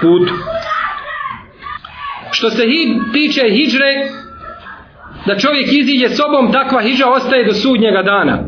putu. 0.00 0.34
Što 2.30 2.50
se 2.50 2.66
hi, 2.66 2.98
tiče 3.12 3.40
hijdre, 3.40 4.08
da 5.26 5.38
čovjek 5.38 5.72
iziđe 5.72 6.08
sobom, 6.08 6.52
takva 6.52 6.80
hijdra 6.82 7.08
ostaje 7.08 7.44
do 7.44 7.52
sudnjega 7.52 8.02
dana. 8.02 8.38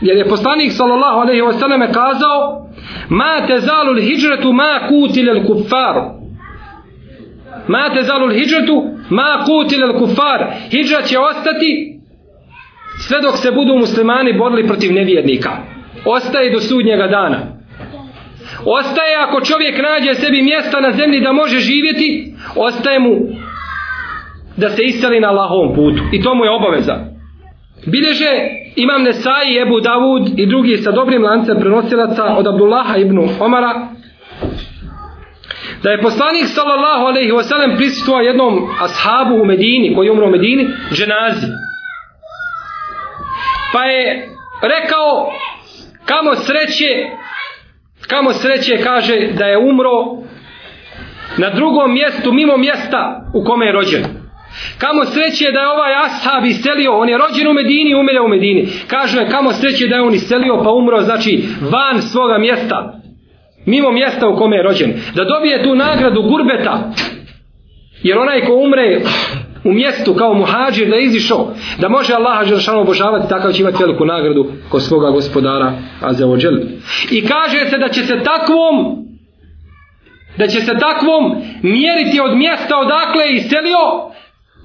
Jer 0.00 0.16
je 0.16 0.28
poslanik 0.28 0.72
sallallahu 0.72 1.18
alaihi 1.20 1.42
wa 1.42 1.58
sallam 1.58 1.80
kazao 1.92 2.70
Ma 3.08 3.46
te 3.46 3.58
zalul 3.58 4.52
ma 4.52 4.88
kutilel 4.88 5.46
kuffar. 5.46 5.96
Ma 7.68 7.90
te 7.94 8.02
zalul 8.02 8.32
ma 9.10 9.44
kutilel 9.44 9.98
kuffar. 9.98 10.46
Hijra 10.70 11.02
će 11.02 11.18
ostati 11.18 11.99
sve 13.08 13.20
dok 13.20 13.36
se 13.36 13.50
budu 13.50 13.76
muslimani 13.76 14.32
borili 14.32 14.66
protiv 14.66 14.92
nevjernika. 14.92 15.50
Ostaje 16.04 16.50
do 16.50 16.60
sudnjega 16.60 17.06
dana. 17.06 17.38
Ostaje 18.64 19.16
ako 19.16 19.40
čovjek 19.40 19.82
nađe 19.82 20.14
sebi 20.14 20.42
mjesta 20.42 20.80
na 20.80 20.92
zemlji 20.92 21.20
da 21.20 21.32
može 21.32 21.58
živjeti, 21.60 22.34
ostaje 22.56 22.98
mu 22.98 23.10
da 24.56 24.70
se 24.70 24.82
iseli 24.82 25.20
na 25.20 25.28
Allahovom 25.28 25.74
putu. 25.74 26.02
I 26.12 26.22
to 26.22 26.34
mu 26.34 26.44
je 26.44 26.50
obaveza. 26.50 26.96
Bileže 27.86 28.30
imam 28.76 29.02
Nesai, 29.02 29.58
Ebu 29.62 29.80
Davud 29.80 30.38
i 30.38 30.46
drugi 30.46 30.76
sa 30.76 30.90
dobrim 30.90 31.22
lancem 31.22 31.56
prenosilaca 31.60 32.24
od 32.24 32.46
Abdullaha 32.46 32.96
ibn 32.96 33.18
Omara 33.40 33.88
da 35.82 35.90
je 35.90 36.02
poslanik 36.02 36.46
sallallahu 36.46 37.04
alaihi 37.06 37.32
wasallam 37.32 37.76
prisutuo 37.76 38.20
jednom 38.20 38.68
ashabu 38.80 39.42
u 39.42 39.44
Medini, 39.44 39.94
koji 39.94 40.06
je 40.06 40.12
umro 40.12 40.26
u 40.26 40.30
Medini, 40.30 40.68
dženazi. 40.92 41.46
Pa 43.72 43.84
je 43.84 44.28
rekao 44.62 45.32
kamo 46.04 46.36
sreće 46.36 47.10
kamo 48.08 48.32
sreće 48.32 48.76
kaže 48.76 49.28
da 49.38 49.44
je 49.44 49.58
umro 49.58 50.20
na 51.36 51.50
drugom 51.50 51.92
mjestu 51.92 52.32
mimo 52.32 52.56
mjesta 52.56 53.30
u 53.34 53.44
kome 53.44 53.66
je 53.66 53.72
rođen. 53.72 54.04
Kamo 54.78 55.04
sreće 55.04 55.52
da 55.52 55.60
je 55.60 55.68
ovaj 55.68 55.92
ashab 56.04 56.44
iselio 56.44 56.98
on 56.98 57.08
je 57.08 57.18
rođen 57.18 57.48
u 57.48 57.52
Medini 57.52 57.94
umire 57.94 58.20
u 58.20 58.28
Medini. 58.28 58.68
Kaže 58.86 59.28
kamo 59.30 59.52
sreće 59.52 59.86
da 59.88 59.96
je 59.96 60.02
on 60.02 60.14
iselio 60.14 60.60
pa 60.64 60.70
umro 60.70 61.00
znači 61.00 61.44
van 61.60 62.02
svoga 62.02 62.38
mjesta 62.38 63.00
mimo 63.66 63.90
mjesta 63.90 64.28
u 64.28 64.36
kome 64.36 64.56
je 64.56 64.62
rođen. 64.62 64.92
Da 65.14 65.24
dobije 65.24 65.62
tu 65.62 65.74
nagradu 65.74 66.22
gurbeta 66.22 66.92
jer 68.02 68.18
onaj 68.18 68.40
ko 68.40 68.54
umre 68.54 69.00
u 69.64 69.72
mjestu 69.72 70.14
kao 70.14 70.34
muhađir 70.34 70.88
da 70.88 70.96
izišao 70.96 71.52
da 71.80 71.88
može 71.88 72.14
Allaha 72.14 72.44
Đeršanu 72.44 72.80
obožavati 72.80 73.28
takav 73.28 73.52
će 73.52 73.62
imati 73.62 73.82
veliku 73.82 74.04
nagradu 74.04 74.46
kod 74.68 74.82
svoga 74.82 75.10
gospodara 75.10 75.72
Azeođel 76.00 76.54
i 77.10 77.26
kaže 77.26 77.70
se 77.70 77.78
da 77.78 77.88
će 77.88 78.02
se 78.02 78.20
takvom 78.24 79.00
da 80.38 80.46
će 80.46 80.60
se 80.60 80.72
takvom 80.80 81.42
mjeriti 81.62 82.20
od 82.20 82.36
mjesta 82.36 82.78
odakle 82.78 83.24
je 83.24 83.36
iselio 83.36 83.84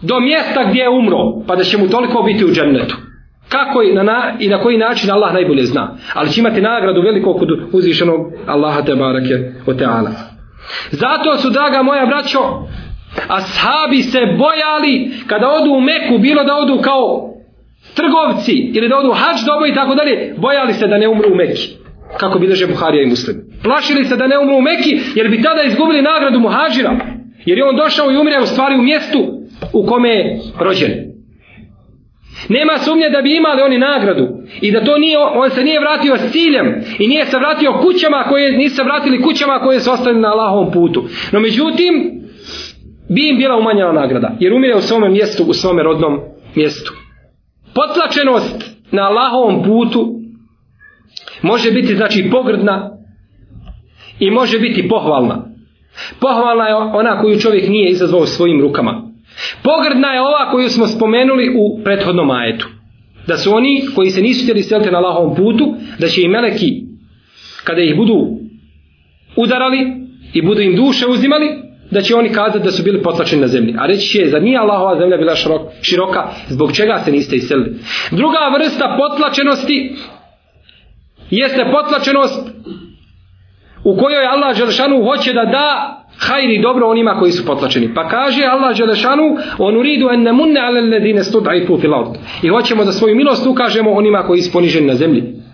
do 0.01 0.19
mjesta 0.19 0.63
gdje 0.69 0.81
je 0.81 0.89
umro 0.89 1.45
pa 1.47 1.55
da 1.55 1.63
će 1.63 1.77
mu 1.77 1.89
toliko 1.89 2.23
biti 2.23 2.45
u 2.45 2.51
džennetu. 2.51 2.95
Kako 3.49 3.81
i 3.81 3.93
na, 3.93 4.35
i 4.39 4.49
na 4.49 4.61
koji 4.61 4.77
način 4.77 5.11
Allah 5.11 5.33
najbolje 5.33 5.65
zna. 5.65 5.97
Ali 6.13 6.31
će 6.31 6.41
imati 6.41 6.61
nagradu 6.61 7.01
veliko 7.01 7.33
kod 7.33 7.49
uzvišenog 7.71 8.19
Allaha 8.47 8.81
te 8.81 8.95
barake 8.95 9.33
o 9.65 9.73
teala 9.73 10.35
zato 10.91 11.37
su 11.37 11.49
draga 11.49 11.83
moja 11.83 12.05
braćo 12.05 12.39
Ashabi 13.27 14.03
se 14.03 14.19
bojali 14.38 15.12
kada 15.27 15.50
odu 15.50 15.72
u 15.72 15.81
Meku, 15.81 16.17
bilo 16.17 16.43
da 16.43 16.55
odu 16.55 16.81
kao 16.81 17.36
trgovci 17.95 18.51
ili 18.51 18.89
da 18.89 18.98
odu 18.98 19.12
hač 19.12 19.38
dobo 19.45 19.65
i 19.65 19.74
tako 19.74 19.95
dalje, 19.95 20.34
bojali 20.38 20.74
se 20.74 20.88
da 20.88 20.98
ne 20.98 21.07
umru 21.07 21.29
u 21.31 21.36
Meki. 21.36 21.69
Kako 22.17 22.39
bileže 22.39 22.67
Buharija 22.67 23.03
i 23.03 23.10
Muslim. 23.10 23.36
Plašili 23.63 24.05
se 24.05 24.15
da 24.15 24.27
ne 24.27 24.39
umru 24.39 24.55
u 24.57 24.62
Meki 24.62 25.00
jer 25.15 25.29
bi 25.29 25.41
tada 25.41 25.63
izgubili 25.63 26.01
nagradu 26.01 26.39
muhađira. 26.39 26.98
Jer 27.45 27.57
je 27.57 27.65
on 27.65 27.75
došao 27.75 28.12
i 28.12 28.17
umre 28.17 28.39
u 28.41 28.45
stvari 28.45 28.75
u 28.75 28.81
mjestu 28.81 29.19
u 29.74 29.86
kome 29.86 30.10
je 30.10 30.39
rođen. 30.60 31.15
Nema 32.50 32.77
sumnje 32.77 33.10
da 33.10 33.22
bi 33.22 33.36
imali 33.36 33.62
oni 33.62 33.77
nagradu 33.77 34.27
i 34.62 34.72
da 34.72 34.84
to 34.84 34.98
nije, 34.98 35.17
on 35.17 35.50
se 35.50 35.63
nije 35.63 35.79
vratio 35.79 36.17
s 36.17 36.31
ciljem 36.31 36.75
i 37.00 37.07
nije 37.07 37.25
se 37.25 37.38
vratio 37.38 37.74
kućama 37.81 38.24
koje, 38.29 38.57
nisu 38.57 38.75
se 38.75 38.84
vratili 38.84 39.22
kućama 39.22 39.60
koje 39.60 39.79
su 39.79 39.91
ostali 39.91 40.19
na 40.19 40.27
Allahovom 40.27 40.72
putu. 40.72 41.03
No 41.31 41.39
međutim, 41.39 42.25
bi 43.09 43.29
im 43.29 43.38
bila 43.38 43.57
umanjena 43.57 43.91
nagrada. 43.91 44.35
Jer 44.39 44.53
umire 44.53 44.75
u 44.75 44.81
svome 44.81 45.09
mjestu, 45.09 45.43
u 45.43 45.53
svome 45.53 45.83
rodnom 45.83 46.19
mjestu. 46.55 46.93
Potlačenost 47.74 48.75
na 48.91 49.03
Allahovom 49.03 49.63
putu 49.63 50.19
može 51.41 51.71
biti 51.71 51.95
znači 51.95 52.29
pogrdna 52.31 52.91
i 54.19 54.31
može 54.31 54.59
biti 54.59 54.88
pohvalna. 54.88 55.45
Pohvalna 56.19 56.67
je 56.67 56.75
ona 56.75 57.21
koju 57.21 57.39
čovjek 57.39 57.69
nije 57.69 57.89
izazvao 57.89 58.25
svojim 58.25 58.62
rukama. 58.62 59.01
Pogrdna 59.63 60.07
je 60.07 60.21
ova 60.21 60.51
koju 60.51 60.69
smo 60.69 60.88
spomenuli 60.88 61.55
u 61.57 61.83
prethodnom 61.83 62.31
ajetu. 62.31 62.67
Da 63.27 63.38
su 63.38 63.55
oni 63.55 63.85
koji 63.95 64.09
se 64.09 64.21
nisu 64.21 64.43
htjeli 64.43 64.63
seliti 64.63 64.91
na 64.91 64.97
Allahovom 64.97 65.35
putu, 65.35 65.75
da 66.00 66.07
će 66.07 66.21
i 66.21 66.27
meleki, 66.27 66.83
kada 67.63 67.81
ih 67.81 67.95
budu 67.97 68.27
udarali 69.35 69.93
i 70.33 70.41
budu 70.41 70.62
im 70.62 70.75
duše 70.75 71.07
uzimali, 71.07 71.64
da 71.91 72.01
će 72.01 72.15
oni 72.15 72.29
kazati 72.29 72.65
da 72.65 72.71
su 72.71 72.83
bili 72.83 73.03
potlačeni 73.03 73.41
na 73.41 73.47
zemlji. 73.47 73.75
A 73.79 73.85
reći 73.85 74.07
će, 74.07 74.29
za 74.29 74.39
nije 74.39 74.57
Allahova 74.57 74.99
zemlja 74.99 75.17
bila 75.17 75.35
široka, 75.81 76.27
zbog 76.47 76.71
čega 76.75 77.01
se 77.05 77.11
niste 77.11 77.35
iselili. 77.35 77.75
Druga 78.11 78.39
vrsta 78.57 78.97
potlačenosti 78.97 79.95
jeste 81.29 81.65
potlačenost 81.71 82.49
u 83.83 83.97
kojoj 83.97 84.25
Allah 84.25 84.57
Želešanu 84.57 85.03
hoće 85.03 85.33
da 85.33 85.45
da 85.45 86.01
hajri 86.17 86.61
dobro 86.61 86.87
onima 86.87 87.19
koji 87.19 87.31
su 87.31 87.45
potlačeni. 87.45 87.93
Pa 87.93 88.07
kaže 88.07 88.43
Allah 88.43 88.75
Želešanu, 88.75 89.37
on 89.57 89.77
uridu 89.77 90.09
en 90.09 90.21
nemunne 90.21 90.61
ale 90.61 90.81
ledine 90.81 91.23
studaifu 91.23 91.77
fil 91.77 91.95
ard. 91.95 92.17
I 92.43 92.47
hoćemo 92.47 92.85
da 92.85 92.91
svoju 92.91 93.15
milost 93.15 93.47
ukažemo 93.47 93.91
onima 93.91 94.23
koji 94.23 94.41
su 94.41 94.51
poniženi 94.51 94.87
na 94.87 94.95
zemlji. 94.95 95.44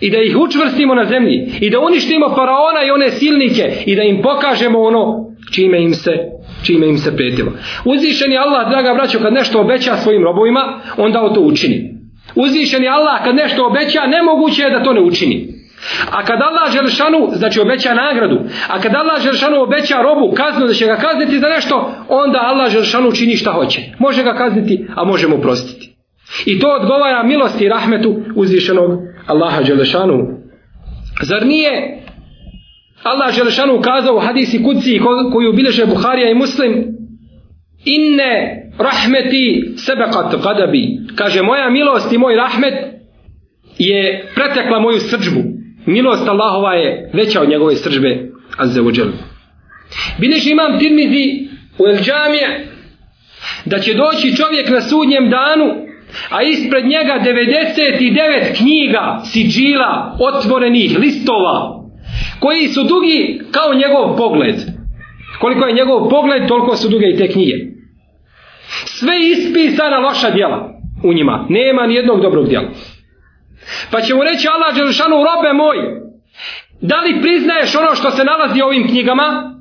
I 0.00 0.10
da 0.10 0.18
ih 0.18 0.36
učvrstimo 0.36 0.94
na 0.94 1.04
zemlji. 1.04 1.52
I 1.60 1.70
da 1.70 1.80
uništimo 1.80 2.28
faraona 2.28 2.84
i 2.86 2.90
one 2.90 3.10
silnike. 3.10 3.72
I 3.86 3.96
da 3.96 4.02
im 4.02 4.22
pokažemo 4.22 4.82
ono 4.82 5.30
čime 5.52 5.82
im 5.82 5.94
se 5.94 6.34
čime 6.64 6.88
im 6.88 6.98
se 6.98 7.16
pretilo. 7.16 7.52
Uzvišen 7.84 8.32
je 8.32 8.38
Allah, 8.38 8.70
draga 8.70 8.94
braćo, 8.94 9.18
kad 9.18 9.32
nešto 9.32 9.60
obeća 9.60 9.96
svojim 9.96 10.24
robovima, 10.24 10.80
onda 10.96 11.22
o 11.22 11.28
to 11.28 11.40
učini. 11.40 11.94
Uzvišen 12.34 12.82
je 12.82 12.88
Allah, 12.88 13.24
kad 13.24 13.34
nešto 13.34 13.66
obeća, 13.66 14.06
nemoguće 14.06 14.62
je 14.62 14.70
da 14.70 14.82
to 14.82 14.92
ne 14.92 15.00
učini. 15.00 15.54
A 16.10 16.24
kad 16.24 16.38
Allah 16.42 16.72
Želšanu, 16.72 17.30
znači 17.32 17.60
obeća 17.60 17.94
nagradu, 17.94 18.38
a 18.68 18.80
kad 18.80 18.94
Allah 18.94 19.22
Želšanu 19.22 19.62
obeća 19.62 20.02
robu 20.02 20.34
kaznu 20.34 20.66
da 20.66 20.72
će 20.72 20.86
ga 20.86 20.96
kazniti 20.96 21.38
za 21.38 21.48
nešto, 21.48 21.90
onda 22.08 22.38
Allah 22.42 22.72
Želšanu 22.72 23.12
čini 23.12 23.36
šta 23.36 23.52
hoće. 23.52 23.80
Može 23.98 24.22
ga 24.22 24.34
kazniti, 24.34 24.86
a 24.96 25.04
može 25.04 25.28
mu 25.28 25.38
prostiti. 25.38 25.94
I 26.46 26.60
to 26.60 26.68
odgovara 26.80 27.22
milosti 27.22 27.64
i 27.64 27.68
rahmetu 27.68 28.16
uzvišenog 28.34 28.90
Allaha 29.26 29.62
Đelešanu. 29.62 30.38
Zar 31.22 31.46
nije 31.46 31.98
Allah 33.02 33.36
Đelešanu 33.36 33.76
ukazao 33.76 34.16
u 34.16 34.20
hadisi 34.20 34.62
kuci 34.62 35.00
koju 35.32 35.52
bileže 35.52 35.86
Buharija 35.86 36.30
i 36.30 36.34
Muslim? 36.34 36.84
Inne 37.84 38.62
rahmeti 38.78 39.74
sebekat 39.76 40.42
gadabi. 40.42 40.98
Kaže 41.16 41.42
moja 41.42 41.70
milost 41.70 42.12
i 42.12 42.18
moj 42.18 42.36
rahmet 42.36 42.74
je 43.78 44.30
pretekla 44.34 44.80
moju 44.80 45.00
srđbu 45.00 45.42
milost 45.86 46.28
Allahova 46.28 46.74
je 46.74 47.10
veća 47.12 47.40
od 47.40 47.48
njegove 47.48 47.76
srđbe 47.76 48.30
azze 48.58 48.80
uđel 48.80 49.08
bileži 50.18 50.50
imam 50.50 50.78
tirmizi 50.78 51.48
u 51.78 51.86
el 51.86 51.96
džamije 51.96 52.66
da 53.64 53.78
će 53.78 53.94
doći 53.94 54.36
čovjek 54.36 54.70
na 54.70 54.80
sudnjem 54.80 55.30
danu 55.30 55.83
a 56.30 56.42
ispred 56.42 56.84
njega 56.84 57.20
99 57.24 58.56
knjiga 58.56 59.20
siđila 59.24 60.16
otvorenih 60.20 60.98
listova 60.98 61.84
koji 62.40 62.68
su 62.68 62.82
dugi 62.82 63.40
kao 63.50 63.74
njegov 63.74 64.16
pogled 64.16 64.56
koliko 65.38 65.66
je 65.66 65.74
njegov 65.74 66.08
pogled 66.08 66.48
toliko 66.48 66.76
su 66.76 66.88
duge 66.88 67.06
i 67.06 67.16
te 67.16 67.28
knjige 67.28 67.54
sve 68.84 69.14
ispisana 69.20 69.98
loša 69.98 70.30
djela 70.30 70.70
u 71.04 71.12
njima 71.12 71.46
nema 71.48 71.86
ni 71.86 71.94
jednog 71.94 72.20
dobrog 72.20 72.48
djela 72.48 72.68
Pa 73.90 74.00
će 74.00 74.14
mu 74.14 74.22
reći 74.24 74.48
Allah 74.48 74.74
Đelšanu, 74.74 75.16
robe 75.16 75.52
moj, 75.52 75.76
da 76.80 77.00
li 77.00 77.20
priznaješ 77.22 77.76
ono 77.76 77.94
što 77.94 78.10
se 78.10 78.24
nalazi 78.24 78.62
u 78.62 78.66
ovim 78.66 78.88
knjigama? 78.88 79.54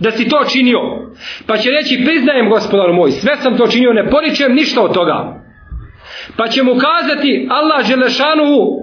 Da 0.00 0.10
si 0.10 0.28
to 0.28 0.44
činio? 0.52 0.80
Pa 1.46 1.56
će 1.56 1.70
reći, 1.70 2.02
priznajem 2.04 2.48
gospodar 2.48 2.92
moj, 2.92 3.10
sve 3.10 3.36
sam 3.36 3.56
to 3.56 3.66
činio, 3.66 3.92
ne 3.92 4.10
poričujem 4.10 4.54
ništa 4.54 4.82
od 4.82 4.94
toga. 4.94 5.40
Pa 6.36 6.48
će 6.48 6.62
mu 6.62 6.72
kazati 6.74 7.48
Allah 7.50 7.86
Želešanuhu, 7.86 8.80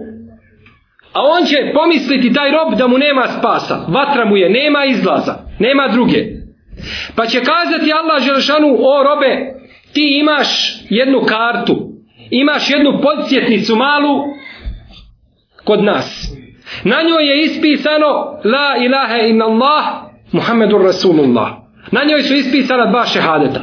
a 1.14 1.22
on 1.22 1.46
će 1.46 1.72
pomisliti 1.74 2.34
taj 2.34 2.52
rob 2.52 2.78
da 2.78 2.88
mu 2.88 2.98
nema 2.98 3.28
spasa. 3.28 3.86
Vatra 3.88 4.26
mu 4.26 4.38
je, 4.38 4.50
nema 4.50 4.86
izlaza, 4.86 5.36
nema 5.60 5.88
druge. 5.88 6.38
Pa 7.16 7.26
će 7.26 7.40
kazati 7.40 7.94
Allah 7.94 8.26
Đelešanu, 8.26 8.68
o 8.68 9.04
robe, 9.04 9.54
ti 9.94 10.20
imaš 10.20 10.48
jednu 10.90 11.22
kartu, 11.22 11.90
imaš 12.32 12.70
jednu 12.70 13.00
podsjetnicu 13.02 13.76
malu, 13.76 14.24
kod 15.64 15.84
nas. 15.84 16.32
Na 16.84 17.02
njoj 17.02 17.28
je 17.28 17.44
ispisano 17.44 18.08
La 18.44 18.86
ilaha 18.86 19.18
in 19.18 19.42
Allah 19.42 19.84
Muhammedur 20.32 20.82
Rasulullah. 20.82 21.52
Na 21.92 22.02
njoj 22.04 22.24
su 22.24 22.34
ispisana 22.34 22.86
dva 22.86 23.06
šehadeta. 23.06 23.62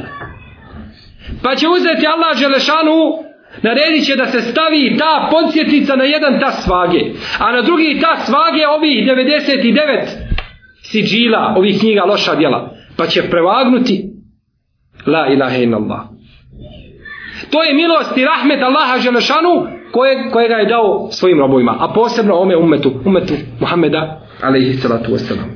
Pa 1.43 1.55
će 1.55 1.67
uzeti 1.67 2.07
Allah 2.07 2.37
Želešanu 2.37 3.24
naredit 3.65 4.05
će 4.05 4.15
da 4.15 4.25
se 4.27 4.41
stavi 4.41 4.95
ta 4.97 5.29
podsjetnica 5.31 5.95
na 5.95 6.03
jedan 6.03 6.39
ta 6.39 6.51
svage. 6.51 7.01
A 7.39 7.51
na 7.51 7.61
drugi 7.61 7.99
ta 8.01 8.13
svage 8.25 8.63
ovih 8.77 8.97
99 9.07 10.25
siđila, 10.81 11.53
ovih 11.57 11.79
knjiga 11.79 12.03
loša 12.03 12.35
djela. 12.35 12.75
Pa 12.97 13.07
će 13.07 13.29
prevagnuti 13.29 14.15
La 15.05 15.27
ilaha 15.33 15.57
illallah. 15.57 15.99
Allah. 15.99 16.15
To 17.51 17.63
je 17.63 17.73
milost 17.73 18.17
i 18.17 18.25
rahmet 18.25 18.61
Allaha 18.61 18.99
Želešanu 18.99 19.67
koje, 19.91 20.29
koje 20.31 20.47
ga 20.47 20.55
je 20.55 20.65
dao 20.65 21.07
svojim 21.11 21.39
robovima, 21.39 21.77
a 21.79 21.93
posebno 21.93 22.35
ome 22.35 22.57
umetu, 22.57 22.91
umetu 23.05 23.33
Muhammeda, 23.59 24.21
alaihi 24.41 24.73
salatu 24.73 25.11
wasalam. 25.11 25.49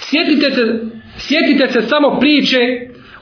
Sjetite 0.00 0.50
se, 0.50 0.62
sjetite 1.18 1.72
se 1.72 1.82
samo 1.82 2.20
priče 2.20 2.58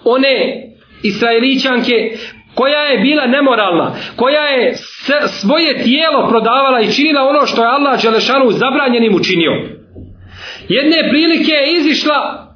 one 0.04 0.62
Israeličanke 1.02 2.16
koja 2.54 2.80
je 2.80 2.98
bila 2.98 3.26
nemoralna, 3.26 3.94
koja 4.16 4.42
je 4.42 4.74
svoje 5.28 5.82
tijelo 5.82 6.28
prodavala 6.28 6.80
i 6.80 6.92
činila 6.92 7.22
ono 7.22 7.46
što 7.46 7.62
je 7.62 7.68
Allah 7.68 8.02
Đelešanu 8.02 8.50
zabranjenim 8.50 9.14
učinio. 9.14 9.52
Jedne 10.68 11.08
prilike 11.10 11.52
je 11.52 11.76
izišla 11.76 12.48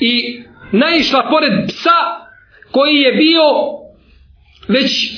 i 0.00 0.42
naišla 0.72 1.26
pored 1.30 1.52
psa 1.68 2.00
koji 2.70 2.96
je 2.96 3.12
bio 3.12 3.42
već 4.68 5.12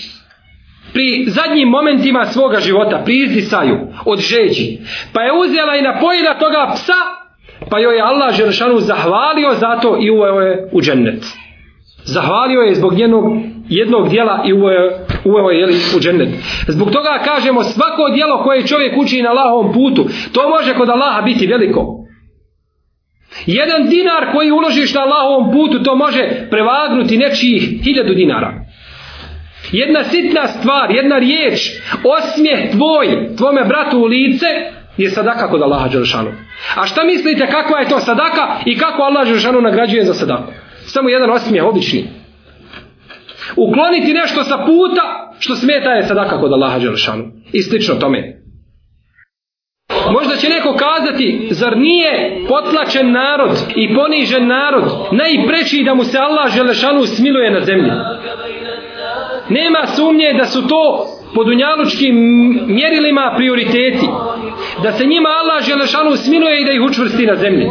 pri 0.93 1.25
zadnjim 1.27 1.69
momentima 1.69 2.27
svoga 2.27 2.61
života, 2.61 3.03
pri 3.05 3.23
izdisaju 3.23 3.79
od 4.07 4.19
žeđi. 4.19 4.79
Pa 5.13 5.23
je 5.23 5.33
uzela 5.33 5.77
i 5.77 5.83
napojila 5.83 6.39
toga 6.39 6.73
psa, 6.75 7.01
pa 7.71 7.79
joj 7.79 7.97
je 7.97 8.03
Allah 8.03 8.35
Želšanu 8.37 8.81
zahvalio 8.81 9.55
zato 9.55 9.99
i 10.01 10.11
uveo 10.11 10.41
je 10.41 10.69
u 10.73 10.81
džennet. 10.81 11.25
Zahvalio 12.05 12.61
je 12.61 12.75
zbog 12.75 12.95
njenog 12.95 13.25
jednog 13.68 14.09
dijela 14.09 14.42
i 14.46 14.53
uveo 15.24 15.50
je 15.50 15.61
jeli, 15.61 15.74
u 15.96 16.00
džennet. 16.00 16.29
Zbog 16.68 16.90
toga 16.90 17.20
kažemo 17.24 17.62
svako 17.62 18.09
dijelo 18.14 18.42
koje 18.42 18.66
čovjek 18.66 18.98
uči 18.98 19.22
na 19.22 19.31
Allahovom 19.31 19.72
putu, 19.72 20.07
to 20.33 20.48
može 20.48 20.74
kod 20.74 20.88
Allaha 20.88 21.22
biti 21.22 21.46
veliko. 21.46 22.05
Jedan 23.46 23.88
dinar 23.88 24.33
koji 24.33 24.50
uložiš 24.50 24.94
na 24.94 25.00
Allahovom 25.00 25.53
putu, 25.53 25.83
to 25.83 25.96
može 25.96 26.46
prevagnuti 26.50 27.18
nečijih 27.18 27.85
hiljadu 27.85 28.14
dinara. 28.14 28.53
Jedna 29.72 30.05
sitna 30.05 30.48
stvar, 30.48 30.90
jedna 30.90 31.18
riječ, 31.18 31.70
osmijeh 32.05 32.70
tvoj, 32.70 33.37
tvome 33.37 33.64
bratu 33.64 33.98
u 33.98 34.05
lice, 34.05 34.46
je 34.96 35.11
sadaka 35.11 35.50
kod 35.50 35.62
Allaha 35.62 35.88
Đelšanu. 35.88 36.33
A 36.77 36.87
šta 36.87 37.05
mislite 37.05 37.46
kakva 37.46 37.79
je 37.79 37.88
to 37.88 38.00
sadaka 38.00 38.61
i 38.66 38.79
kako 38.79 39.03
Allah 39.03 39.27
Đelšanu 39.29 39.61
nagrađuje 39.61 40.05
za 40.05 40.14
sadaku? 40.14 40.53
Samo 40.87 41.09
jedan 41.09 41.31
osmijeh, 41.31 41.64
obični. 41.64 42.24
Ukloniti 43.57 44.12
nešto 44.12 44.44
sa 44.44 44.57
puta 44.57 45.33
što 45.38 45.57
smeta 45.57 45.90
je 45.90 46.07
sadaka 46.07 46.40
kod 46.40 46.52
Allaha 46.52 46.78
Đelšanu. 46.78 47.24
I 47.52 47.62
slično 47.62 47.94
tome. 47.94 48.40
Možda 50.12 50.37
će 50.37 50.48
neko 50.48 50.76
kazati, 50.76 51.48
zar 51.50 51.76
nije 51.76 52.44
potlačen 52.48 53.12
narod 53.12 53.59
i 53.76 53.94
ponižen 53.94 54.46
narod 54.46 54.85
najpreći 55.12 55.85
da 55.85 55.94
mu 55.94 56.04
se 56.04 56.18
Allah 56.18 56.54
Želešanu 56.54 57.07
smiluje 57.07 57.50
na 57.50 57.61
zemlji? 57.61 57.90
nema 59.48 59.87
sumnje 59.87 60.33
da 60.38 60.44
su 60.44 60.68
to 60.68 61.07
po 61.35 61.44
dunjalučkim 61.44 62.14
mjerilima 62.66 63.35
prioriteti. 63.37 64.07
Da 64.83 64.92
se 64.92 65.07
njima 65.07 65.28
Allah 65.28 65.64
Želešanu 65.64 66.16
smiluje 66.16 66.61
i 66.61 66.64
da 66.64 66.72
ih 66.72 66.80
učvrsti 66.83 67.26
na 67.26 67.37
zemlji. 67.37 67.66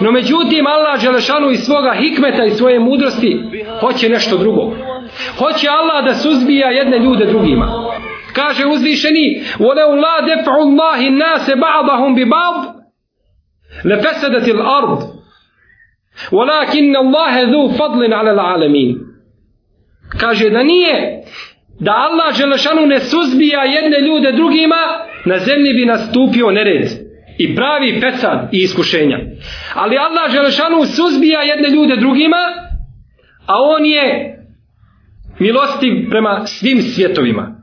No 0.00 0.12
međutim 0.12 0.66
Allah 0.66 1.00
Želešanu 1.00 1.50
iz 1.50 1.60
svoga 1.60 1.94
hikmeta 2.00 2.44
i 2.44 2.50
svoje 2.50 2.80
mudrosti 2.80 3.42
hoće 3.80 4.08
nešto 4.08 4.36
drugo. 4.36 4.72
Hoće 5.37 5.67
Allah 5.69 6.05
da 6.05 6.15
suzbija 6.15 6.69
jedne 6.69 6.99
ljude 6.99 7.25
drugima. 7.25 7.67
Kaže 8.33 8.65
uzvišeni 8.65 9.43
وَلَوْ 9.59 9.89
لَا 10.05 10.15
دَفْعُ 10.29 10.53
اللَّهِ 10.67 10.99
النَّاسِ 11.07 11.45
بَعْضَهُمْ 11.65 12.15
بِبَعْض 12.15 12.79
لَفَسَدَتِ 13.85 14.47
الْأَرْض 14.47 15.19
Walakin 16.31 16.95
Allahe 16.95 17.45
dhu 17.45 17.77
fadlin 17.77 18.13
ala 18.13 18.31
l'alamin. 18.33 18.99
Kaže 20.19 20.49
da 20.49 20.63
nije 20.63 21.23
da 21.79 21.91
Allah 21.91 22.35
Želešanu 22.37 22.85
ne 22.85 22.99
suzbija 22.99 23.63
jedne 23.63 23.99
ljude 24.07 24.31
drugima, 24.31 24.75
na 25.25 25.37
zemlji 25.37 25.73
bi 25.73 25.85
nastupio 25.85 26.51
nered 26.51 26.87
i 27.37 27.55
pravi 27.55 28.01
fesad 28.01 28.49
i 28.51 28.57
iskušenja. 28.63 29.19
Ali 29.75 29.97
Allah 29.97 30.31
Želešanu 30.31 30.85
suzbija 30.85 31.41
jedne 31.41 31.69
ljude 31.69 31.95
drugima, 31.95 32.43
a 33.47 33.53
on 33.61 33.85
je 33.85 34.32
milostiv 35.38 36.10
prema 36.10 36.46
svim 36.46 36.82
svjetovima. 36.82 37.54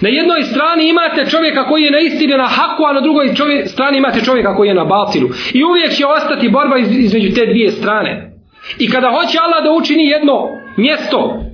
Na 0.00 0.08
jednoj 0.08 0.42
strani 0.42 0.88
imate 0.88 1.30
čovjeka 1.30 1.68
koji 1.68 1.82
je 1.82 1.90
na 1.90 1.98
istini 1.98 2.36
na 2.36 2.46
haku, 2.46 2.84
a 2.84 2.92
na 2.92 3.00
drugoj 3.00 3.34
čovjek, 3.34 3.68
strani 3.68 3.98
imate 3.98 4.20
čovjeka 4.24 4.56
koji 4.56 4.68
je 4.68 4.74
na 4.74 4.84
batilu. 4.84 5.28
I 5.52 5.64
uvijek 5.64 5.92
će 5.92 6.06
ostati 6.06 6.48
borba 6.48 6.76
između 6.78 7.34
te 7.34 7.46
dvije 7.46 7.70
strane. 7.70 8.32
I 8.78 8.90
kada 8.90 9.08
hoće 9.10 9.38
Allah 9.42 9.64
da 9.64 9.72
učini 9.72 10.06
jedno 10.06 10.48
mjesto 10.76 11.44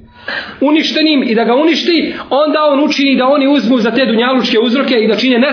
uništenim 0.61 1.23
i 1.23 1.35
da 1.35 1.45
ga 1.45 1.55
uništi, 1.55 2.15
onda 2.31 2.59
on 2.73 2.85
učini 2.85 3.17
da 3.17 3.27
oni 3.27 3.49
uzmu 3.49 3.79
za 3.79 3.91
te 3.91 4.07
dunjalučke 4.07 4.59
uzroke 4.59 4.95
i 4.95 5.09
da 5.09 5.17
čine 5.17 5.39
ne, 5.39 5.53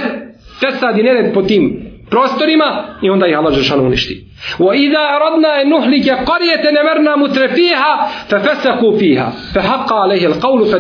fesad 0.60 0.98
i 0.98 1.04
nered 1.04 1.34
po 1.34 1.42
tim 1.42 1.81
prostorima 2.12 2.70
i 3.02 3.10
onda 3.10 3.28
ih 3.28 3.38
Allah 3.38 3.54
Žešanu 3.54 3.84
uništi. 3.84 4.32
Wa 4.60 4.76
idha 4.76 5.04
aradna 5.16 5.62
en 5.62 5.70
nuhlike 5.70 6.12
qaryatan 6.30 6.76
amarna 6.82 7.16
mutrafiha 7.16 7.94
fiha 8.30 8.98
fiha 9.00 9.28
fe 9.54 9.60
haqqa 9.60 9.96
alaihi 10.04 10.26
il 10.26 10.38
qavlu 10.44 10.66
fe. 10.72 10.78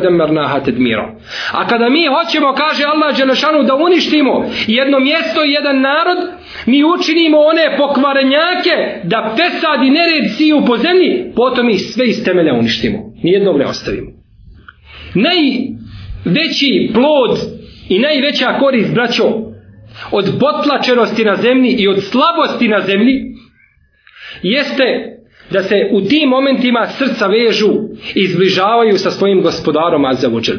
A 1.52 1.67
kada 1.67 1.89
mi 1.89 2.04
hoćemo, 2.15 2.54
kaže 2.54 2.84
Allah 2.84 3.15
Žešanu, 3.15 3.63
da 3.63 3.76
uništimo 3.76 4.46
jedno 4.67 5.00
mjesto 5.00 5.46
i 5.46 5.52
jedan 5.52 5.82
narod, 5.82 6.17
mi 6.65 6.84
učinimo 6.84 7.38
one 7.39 7.78
pokvarenjake 7.78 8.76
da 9.04 9.36
fesad 9.38 9.84
i 9.84 9.89
nered 9.89 10.26
siju 10.38 10.62
po 10.67 10.78
zemlji, 10.78 11.32
potom 11.36 11.70
ih 11.70 11.82
sve 11.82 12.06
iz 12.08 12.24
temelja 12.26 12.54
uništimo. 12.54 12.98
Nijednog 13.24 13.58
ne 13.58 13.65
ostavimo. 13.65 14.12
Najveći 15.15 16.91
plod 16.94 17.39
i 17.89 18.00
najveća 18.00 18.58
korist, 18.60 18.94
braćo, 18.94 19.51
od 20.12 20.26
potlačenosti 20.39 21.26
na 21.26 21.36
zemlji 21.36 21.76
i 21.80 21.88
od 21.88 22.04
slabosti 22.04 22.67
na 22.67 22.82
zemlji 22.82 23.36
jeste 24.43 25.17
da 25.52 25.63
se 25.63 25.76
u 25.91 26.02
tim 26.02 26.30
momentima 26.30 26.88
srca 26.88 27.28
vežu 27.28 27.71
i 28.15 28.28
zbližavaju 28.28 28.97
sa 28.97 29.12
svojim 29.12 29.41
gospodarom 29.41 30.06
Azavuđel. 30.06 30.58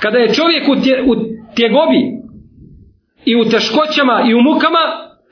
Kada 0.00 0.18
je 0.18 0.34
čovjek 0.34 0.68
u, 0.68 0.76
tje, 0.82 1.02
u 1.02 1.14
tjegobi 1.56 2.02
i 3.24 3.36
u 3.36 3.44
teškoćama 3.44 4.24
i 4.30 4.34
u 4.34 4.40
mukama, 4.40 4.84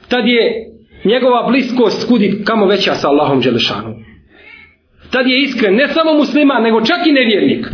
tad 0.08 0.26
je 0.26 0.70
njegova 1.04 1.46
bliskost 1.48 2.08
kudi 2.08 2.42
kamo 2.44 2.66
veća 2.66 2.94
sa 2.94 3.08
Allahom 3.08 3.40
Đelešanom. 3.40 3.94
Tad 5.10 5.26
je 5.26 5.42
iskren, 5.42 5.74
ne 5.74 5.88
samo 5.88 6.14
musliman, 6.14 6.62
nego 6.62 6.80
čak 6.80 7.06
i 7.06 7.12
nevjernik. 7.12 7.66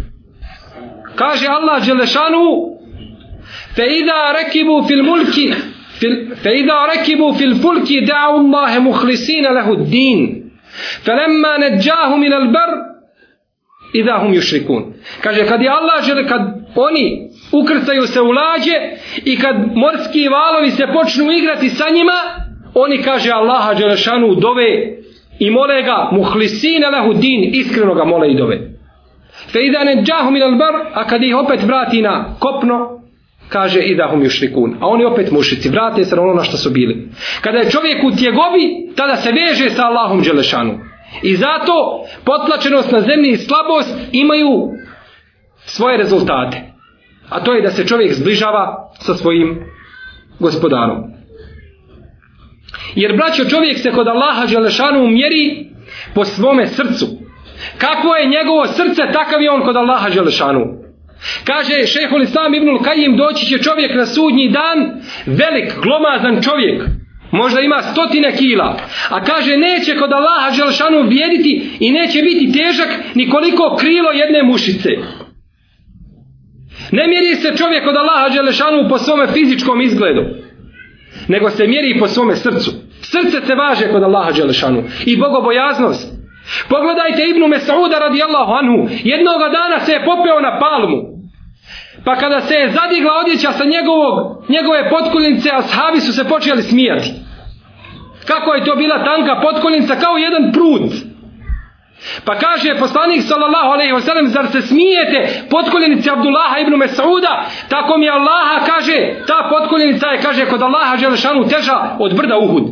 Kaže 1.14 1.46
Allah 1.48 1.86
Đelešanu, 1.86 2.44
فإذا 3.76 4.32
ركبوا 4.32 4.82
في 4.82 4.94
الملك 4.94 5.34
في 6.00 6.34
فإذا 6.34 6.74
ركبوا 6.74 7.32
في 7.32 7.44
الفلك 7.44 7.92
دعوا 8.08 8.40
الله 8.40 8.78
مخلصين 8.78 9.44
له 9.44 9.72
الدين 9.72 10.50
فلما 11.02 11.68
نجاهم 11.68 12.22
إلى 12.22 12.36
البر 12.36 12.70
إذا 13.94 14.14
هم 14.14 14.34
يشركون 14.34 14.94
kad 15.22 15.34
قد 15.52 15.60
الله 15.60 16.00
جل 16.00 16.28
قد 16.28 16.60
oni 16.74 17.28
ukrcaju 17.52 18.06
se 18.06 18.20
u 18.20 18.32
lađe 18.32 18.80
i 19.24 19.38
kad 19.38 19.56
morski 19.74 20.28
valovi 20.28 20.70
se 20.70 20.86
počnu 20.92 21.32
igrati 21.32 21.68
sa 21.68 21.84
njima, 21.90 22.12
oni 22.74 23.02
kaže 23.02 23.30
Allaha 23.30 23.74
Đelešanu 23.74 24.34
dove 24.34 24.98
i 25.38 25.50
mole 25.50 25.82
ga 25.82 26.08
muhlisina 26.12 26.88
lehu 26.88 27.14
din, 27.14 27.50
iskreno 27.52 27.94
ga 27.94 28.04
mole 28.04 28.30
i 28.30 28.36
dove. 28.36 28.60
Fe 29.52 29.60
idane 29.66 30.02
džahu 30.02 30.30
mil 30.30 30.44
albar, 30.44 30.74
a 30.94 31.06
kad 31.06 31.22
ih 31.22 31.36
opet 31.36 31.62
vrati 31.62 32.02
na 32.02 32.36
kopno, 32.38 32.99
kaže 33.50 33.80
i 33.80 33.96
da 33.96 34.08
hum 34.10 34.22
jušrikun. 34.22 34.76
A 34.80 34.86
oni 34.86 35.04
opet 35.04 35.30
mušici, 35.30 35.68
vrate 35.68 36.04
se 36.04 36.16
na 36.16 36.22
ono 36.22 36.34
na 36.34 36.44
što 36.44 36.56
su 36.56 36.70
bili. 36.70 37.08
Kada 37.40 37.58
je 37.58 37.70
čovjek 37.70 38.04
u 38.04 38.16
tjegobi, 38.16 38.92
tada 38.96 39.16
se 39.16 39.32
veže 39.32 39.70
sa 39.70 39.86
Allahom 39.86 40.22
Đelešanu. 40.22 40.78
I 41.22 41.36
zato 41.36 42.04
potlačenost 42.24 42.92
na 42.92 43.00
zemlji 43.00 43.30
i 43.30 43.36
slabost 43.36 43.94
imaju 44.12 44.68
svoje 45.64 45.96
rezultate. 45.96 46.62
A 47.28 47.40
to 47.44 47.54
je 47.54 47.62
da 47.62 47.70
se 47.70 47.86
čovjek 47.86 48.12
zbližava 48.12 48.90
sa 48.98 49.14
svojim 49.14 49.64
gospodarom. 50.38 51.04
Jer 52.94 53.16
braćo 53.16 53.44
čovjek 53.44 53.78
se 53.78 53.90
kod 53.90 54.08
Allaha 54.08 54.46
Đelešanu 54.46 55.06
mjeri 55.06 55.66
po 56.14 56.24
svome 56.24 56.66
srcu. 56.66 57.06
Kako 57.78 58.14
je 58.14 58.28
njegovo 58.28 58.66
srce, 58.66 59.02
takav 59.12 59.42
je 59.42 59.50
on 59.50 59.62
kod 59.62 59.76
Allaha 59.76 60.10
Đelešanu. 60.10 60.79
Kaže 61.44 61.86
šehol 61.86 62.22
Islam 62.22 62.54
Ibnul 62.54 62.82
Kajim 62.82 63.16
doći 63.16 63.46
će 63.46 63.58
čovjek 63.58 63.94
na 63.94 64.06
sudnji 64.06 64.48
dan, 64.48 64.78
velik, 65.26 65.74
glomazan 65.82 66.42
čovjek. 66.42 66.82
Možda 67.32 67.60
ima 67.60 67.82
stotine 67.82 68.36
kila. 68.36 68.76
A 69.10 69.24
kaže 69.24 69.56
neće 69.56 69.96
kod 69.96 70.12
Allaha 70.12 70.50
Želšanu 70.50 71.08
vjediti 71.08 71.70
i 71.80 71.90
neće 71.90 72.22
biti 72.22 72.52
težak 72.52 72.88
nikoliko 73.14 73.76
krilo 73.80 74.10
jedne 74.10 74.42
mušice. 74.42 74.88
Ne 76.92 77.06
mjeri 77.06 77.36
se 77.36 77.56
čovjek 77.56 77.86
od 77.88 77.96
Allaha 77.96 78.28
Želšanu 78.30 78.88
po 78.88 78.98
svome 78.98 79.26
fizičkom 79.26 79.80
izgledu. 79.80 80.22
Nego 81.28 81.50
se 81.50 81.66
mjeri 81.66 81.98
po 81.98 82.08
svome 82.08 82.36
srcu. 82.36 82.70
Srce 83.00 83.46
se 83.46 83.54
važe 83.54 83.92
kod 83.92 84.02
Allaha 84.02 84.32
Želšanu. 84.32 84.84
I 85.06 85.16
bogobojaznost. 85.16 86.19
Pogledajte 86.68 87.22
Ibnu 87.28 87.48
Mesauda 87.48 87.98
radijallahu 87.98 88.52
anhu. 88.52 88.88
Jednoga 89.04 89.48
dana 89.48 89.80
se 89.80 89.92
je 89.92 90.04
popeo 90.04 90.40
na 90.40 90.58
palmu. 90.58 90.98
Pa 92.04 92.16
kada 92.16 92.40
se 92.40 92.54
je 92.54 92.70
zadigla 92.70 93.12
odjeća 93.22 93.52
sa 93.52 93.64
njegovog, 93.64 94.44
njegove 94.48 94.90
potkoljnice, 94.90 95.50
ashabi 95.52 96.00
su 96.00 96.12
se 96.12 96.28
počeli 96.28 96.62
smijati. 96.62 97.12
Kako 98.26 98.54
je 98.54 98.64
to 98.64 98.76
bila 98.76 99.04
tanka 99.04 99.40
potkoljnica 99.40 99.96
kao 99.96 100.16
jedan 100.16 100.52
prut. 100.52 100.92
Pa 102.24 102.34
kaže 102.38 102.78
poslanik 102.78 103.22
sallallahu 103.22 103.70
alejhi 103.70 103.92
ve 103.92 104.00
sellem 104.00 104.28
zar 104.28 104.46
se 104.46 104.62
smijete 104.62 105.46
potkoljenici 105.50 106.10
Abdullaha 106.10 106.58
ibn 106.58 106.76
Mesauda 106.76 107.44
tako 107.68 107.98
mi 107.98 108.08
Allaha 108.08 108.64
kaže 108.66 108.96
ta 109.26 109.48
potkoljenica 109.50 110.06
je 110.06 110.22
kaže 110.22 110.46
kod 110.46 110.62
Allaha 110.62 110.96
dželešanu 110.96 111.48
teža 111.48 111.96
od 111.98 112.16
brda 112.16 112.38
Uhud 112.38 112.64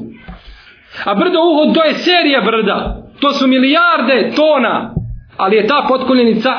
a 1.05 1.15
brdo 1.15 1.39
Uhud 1.41 1.75
to 1.75 1.85
je 1.85 1.95
serija 1.95 2.41
brda 2.41 2.97
To 3.21 3.33
su 3.33 3.47
milijarde 3.47 4.33
tona. 4.37 4.95
Ali 5.37 5.57
je 5.57 5.67
ta 5.67 5.85
potkoljenica, 5.89 6.51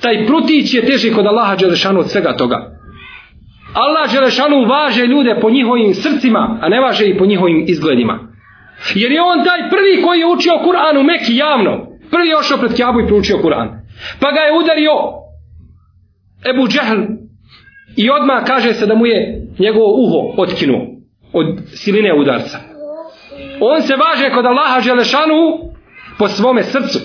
taj 0.00 0.26
prutić 0.26 0.74
je 0.74 0.86
teži 0.86 1.12
kod 1.12 1.26
Allaha 1.26 1.56
Đelešanu 1.56 2.00
od 2.00 2.10
svega 2.10 2.36
toga. 2.36 2.56
Allah 3.74 4.12
Đelešanu 4.12 4.64
važe 4.64 5.06
ljude 5.06 5.38
po 5.40 5.50
njihovim 5.50 5.94
srcima, 5.94 6.58
a 6.62 6.68
ne 6.68 6.80
važe 6.80 7.08
i 7.08 7.18
po 7.18 7.26
njihovim 7.26 7.64
izgledima. 7.68 8.18
Jer 8.94 9.12
je 9.12 9.22
on 9.22 9.44
taj 9.44 9.70
prvi 9.70 10.02
koji 10.02 10.20
je 10.20 10.26
učio 10.26 10.52
Kur'an 10.64 10.98
u 10.98 11.02
Meki 11.02 11.36
javno. 11.36 11.86
Prvi 12.10 12.28
je 12.28 12.38
ošao 12.38 12.58
pred 12.58 12.74
Kjabu 12.76 13.00
i 13.00 13.06
proučio 13.06 13.38
Kur'an. 13.42 13.68
Pa 14.20 14.32
ga 14.32 14.40
je 14.40 14.58
udario 14.58 14.92
Ebu 16.50 16.68
Džehl 16.68 17.00
i 17.96 18.10
odmah 18.10 18.44
kaže 18.46 18.72
se 18.72 18.86
da 18.86 18.94
mu 18.94 19.06
je 19.06 19.46
njegovo 19.58 19.86
uho 19.86 20.42
otkinuo 20.42 20.86
od 21.32 21.46
siline 21.66 22.14
udarca 22.14 22.71
on 23.61 23.81
se 23.81 23.95
važe 23.95 24.29
kod 24.29 24.45
Allaha 24.45 24.79
Želešanu 24.79 25.59
po 26.19 26.27
svome 26.27 26.63
srcu. 26.63 26.99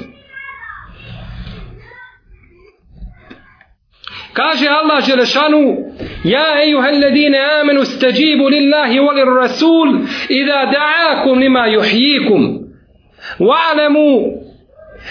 Kaže 4.32 4.68
Allah 4.68 5.04
Želešanu 5.04 5.76
Ja 6.24 6.62
ejuhel 6.62 7.00
ledine 7.00 7.38
amenu 7.60 7.84
stajibu 7.84 8.48
lillahi 8.48 9.00
walir 9.00 9.34
rasul 9.40 10.00
idha 10.28 10.66
da'akum 10.66 11.38
lima 11.38 11.66
yuhyikum 11.66 12.58
wa'lamu 13.38 14.42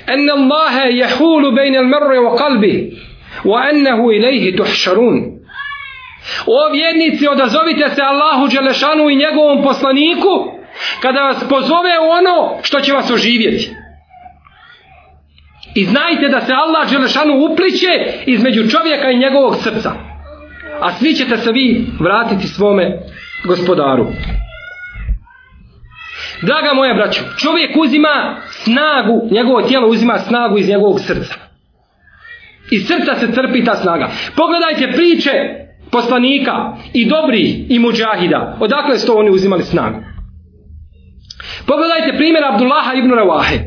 أن 0.09 0.29
الله 0.29 0.85
يحول 0.85 1.55
بين 1.55 1.75
المرء 1.75 2.17
وقلبه 2.17 2.91
وأنه 3.45 4.09
إليه 4.09 4.55
تحشرون 4.55 5.41
O 6.47 6.69
vjernici, 6.71 7.27
odazovite 7.27 7.89
se 7.89 8.01
Allahu 8.01 8.47
Đelešanu 8.47 9.09
i 9.09 9.15
njegovom 9.15 9.63
poslaniku 9.63 10.54
kada 11.00 11.20
vas 11.20 11.44
pozove 11.48 11.94
u 12.06 12.10
ono 12.10 12.62
što 12.62 12.80
će 12.80 12.92
vas 12.92 13.10
oživjeti. 13.10 13.70
I 15.74 15.84
znajte 15.84 16.28
da 16.28 16.40
se 16.40 16.52
Allah 16.52 16.90
Đelešanu 16.90 17.34
upliče 17.44 18.22
između 18.26 18.70
čovjeka 18.70 19.10
i 19.10 19.18
njegovog 19.18 19.56
srca. 19.62 19.92
A 20.80 20.92
svi 20.92 21.14
ćete 21.14 21.36
se 21.36 21.52
vi 21.52 21.86
vratiti 22.00 22.46
svome 22.46 22.98
gospodaru. 23.44 24.06
Draga 26.42 26.74
moja 26.74 26.94
braćo, 26.94 27.22
čovjek 27.38 27.76
uzima 27.76 28.36
snagu, 28.50 29.28
njegovo 29.30 29.62
tijelo 29.62 29.88
uzima 29.88 30.18
snagu 30.18 30.58
iz 30.58 30.68
njegovog 30.68 31.00
srca. 31.00 31.34
Iz 32.70 32.86
srca 32.86 33.14
se 33.20 33.32
crpi 33.32 33.64
ta 33.64 33.76
snaga. 33.76 34.10
Pogledajte 34.36 34.92
priče 34.96 35.32
poslanika 35.90 36.76
i 36.92 37.08
dobri 37.08 37.66
i 37.68 37.78
muđahida. 37.78 38.56
Odakle 38.60 38.98
su 38.98 39.06
to 39.06 39.14
oni 39.14 39.30
uzimali 39.30 39.62
snagu? 39.62 39.98
Pogledajte 41.66 42.16
primjer 42.16 42.44
Abdullaha 42.44 42.94
ibn 42.94 43.10
Rawahe. 43.10 43.58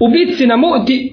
U 0.00 0.08
bitci 0.08 0.46
na 0.46 0.56
Mu'ti 0.56 1.12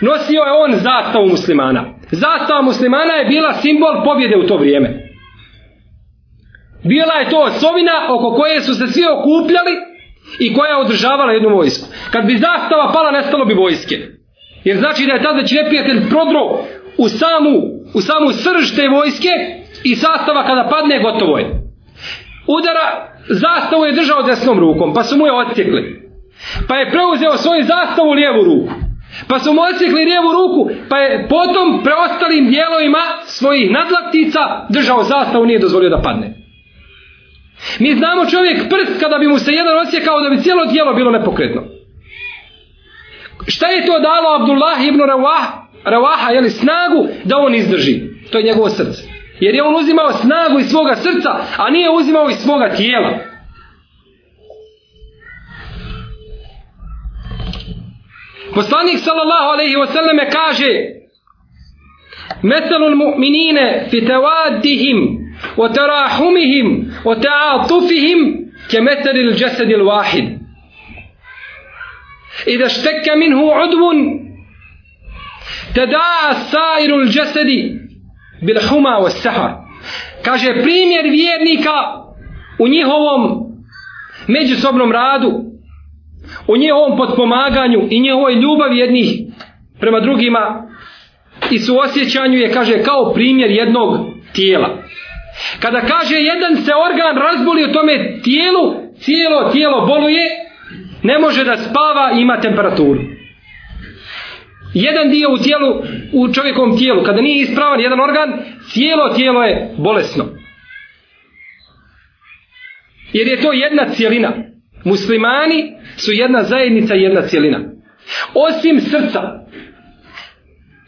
nosio 0.00 0.42
je 0.42 0.52
on 0.52 0.72
zastavu 0.72 1.28
muslimana. 1.28 1.84
Zastava 2.10 2.62
muslimana 2.62 3.12
je 3.14 3.24
bila 3.24 3.52
simbol 3.52 4.04
pobjede 4.04 4.36
u 4.36 4.46
to 4.46 4.56
vrijeme. 4.56 5.08
Bila 6.84 7.14
je 7.14 7.30
to 7.30 7.38
osovina 7.40 7.92
oko 8.08 8.36
koje 8.36 8.60
su 8.60 8.74
se 8.74 8.86
svi 8.86 9.04
okupljali 9.18 9.74
i 10.38 10.54
koja 10.54 10.70
je 10.70 10.76
održavala 10.76 11.32
jednu 11.32 11.48
vojsku. 11.48 11.86
Kad 12.10 12.26
bi 12.26 12.38
zastava 12.38 12.92
pala, 12.92 13.10
nestalo 13.10 13.44
bi 13.44 13.54
vojske. 13.54 13.96
Jer 14.64 14.76
znači 14.76 15.06
da 15.06 15.12
je 15.12 15.22
tada 15.22 15.40
već 15.40 15.52
neprijatelj 15.52 16.08
prodro 16.10 16.40
u 16.98 17.08
samu, 17.08 17.56
u 17.94 18.00
samu 18.00 18.32
srž 18.32 18.76
te 18.76 18.88
vojske 18.88 19.28
i 19.84 19.96
sastava 19.96 20.46
kada 20.46 20.68
padne, 20.70 21.02
gotovo 21.02 21.38
je. 21.38 21.46
Udara, 22.46 23.17
zastavu 23.28 23.84
je 23.84 23.92
držao 23.92 24.22
desnom 24.22 24.58
rukom, 24.58 24.94
pa 24.94 25.02
su 25.02 25.18
mu 25.18 25.26
je 25.26 25.32
odsjekli. 25.32 26.08
Pa 26.68 26.76
je 26.76 26.90
preuzeo 26.90 27.36
svoju 27.36 27.62
zastavu 27.64 28.12
lijevu 28.12 28.44
ruku. 28.44 28.72
Pa 29.28 29.38
su 29.38 29.52
mu 29.52 29.60
odsjekli 29.62 30.04
lijevu 30.04 30.32
ruku, 30.32 30.70
pa 30.90 30.98
je 30.98 31.28
potom 31.28 31.82
preostalim 31.84 32.50
dijelovima 32.50 33.02
svojih 33.24 33.70
nadlaktica 33.70 34.66
držao 34.68 35.02
zastavu, 35.02 35.46
nije 35.46 35.58
dozvolio 35.58 35.90
da 35.90 36.02
padne. 36.02 36.34
Mi 37.78 37.94
znamo 37.94 38.26
čovjek 38.26 38.58
prst 38.70 39.00
kada 39.00 39.18
bi 39.18 39.28
mu 39.28 39.38
se 39.38 39.52
jedan 39.52 39.78
osjekao 39.78 40.20
da 40.20 40.28
bi 40.30 40.42
cijelo 40.42 40.66
tijelo 40.66 40.94
bilo 40.94 41.10
nepokretno. 41.10 41.62
Šta 43.46 43.66
je 43.66 43.86
to 43.86 43.98
dalo 44.00 44.28
Abdullah 44.40 44.86
ibn 44.86 45.00
Rawaha, 45.00 45.68
Rawaha 45.84 46.32
jeli, 46.34 46.50
snagu 46.50 47.08
da 47.24 47.36
on 47.36 47.54
izdrži? 47.54 48.00
To 48.30 48.38
je 48.38 48.44
njegovo 48.44 48.70
srce. 48.70 49.17
Jer 49.40 49.54
je 49.54 49.62
on 49.62 49.76
uzimao 49.76 50.12
snagu 50.12 50.58
iz 50.58 50.68
svoga 50.68 50.96
srca, 50.96 51.30
a 51.56 51.70
nije 51.70 51.90
uzimao 51.90 52.30
iz 52.30 52.36
svoga 52.36 52.74
tijela. 52.76 53.18
Poslanik 58.54 58.98
sallallahu 58.98 59.48
alejhi 59.48 59.76
ve 59.76 59.86
selleme 59.86 60.30
kaže: 60.30 60.70
"Meselul 62.42 62.96
mu'minina 62.96 63.90
fi 63.90 64.00
tawaddihim 64.00 64.98
wa 65.56 65.72
tarahumihim 65.74 66.92
wa 67.04 67.14
ta'atufihim 67.20 68.50
ke 68.70 68.78
jasadil 69.36 69.82
wahid." 69.82 70.38
Ida 72.46 72.68
šteka 72.68 73.16
minhu 73.16 73.44
udvun, 73.64 74.20
tada 75.74 76.34
sairul 76.50 77.06
jasadi 77.06 77.77
bil 78.42 78.58
huma 78.68 78.98
wa 79.00 79.10
sahar. 79.10 79.52
Kaže 80.24 80.62
primjer 80.62 81.04
vjernika 81.10 81.78
u 82.58 82.68
njihovom 82.68 83.48
međusobnom 84.26 84.92
radu, 84.92 85.48
u 86.46 86.56
njihovom 86.56 86.96
potpomaganju 86.96 87.88
i 87.90 88.00
njihovoj 88.00 88.34
ljubavi 88.34 88.78
jednih 88.78 89.08
prema 89.80 90.00
drugima 90.00 90.68
i 91.50 91.58
su 91.58 91.78
osjećanju 91.78 92.38
je 92.38 92.52
kaže 92.52 92.82
kao 92.82 93.12
primjer 93.14 93.50
jednog 93.50 94.06
tijela. 94.32 94.68
Kada 95.60 95.80
kaže 95.80 96.16
jedan 96.16 96.56
se 96.56 96.72
organ 96.88 97.16
razboli 97.16 97.64
u 97.64 97.72
tome 97.72 98.20
tijelu, 98.24 98.74
cijelo 99.00 99.50
tijelo 99.50 99.86
boluje, 99.86 100.24
ne 101.02 101.18
može 101.18 101.44
da 101.44 101.56
spava 101.56 102.12
i 102.14 102.20
ima 102.20 102.40
temperaturu. 102.40 103.17
Jedan 104.86 105.10
dio 105.10 105.32
u 105.32 105.38
tijelu, 105.38 105.70
u 106.12 106.32
čovjekovom 106.32 106.78
tijelu, 106.78 107.02
kada 107.02 107.20
nije 107.20 107.42
ispravan 107.42 107.80
jedan 107.80 108.00
organ, 108.00 108.28
cijelo 108.72 109.08
tijelo 109.08 109.42
je 109.42 109.74
bolesno. 109.78 110.24
Jer 113.12 113.28
je 113.28 113.40
to 113.40 113.52
jedna 113.52 113.88
cijelina. 113.94 114.32
Muslimani 114.84 115.72
su 115.96 116.12
jedna 116.12 116.42
zajednica, 116.42 116.94
jedna 116.94 117.22
cijelina. 117.22 117.58
Osim 118.34 118.80
srca. 118.80 119.20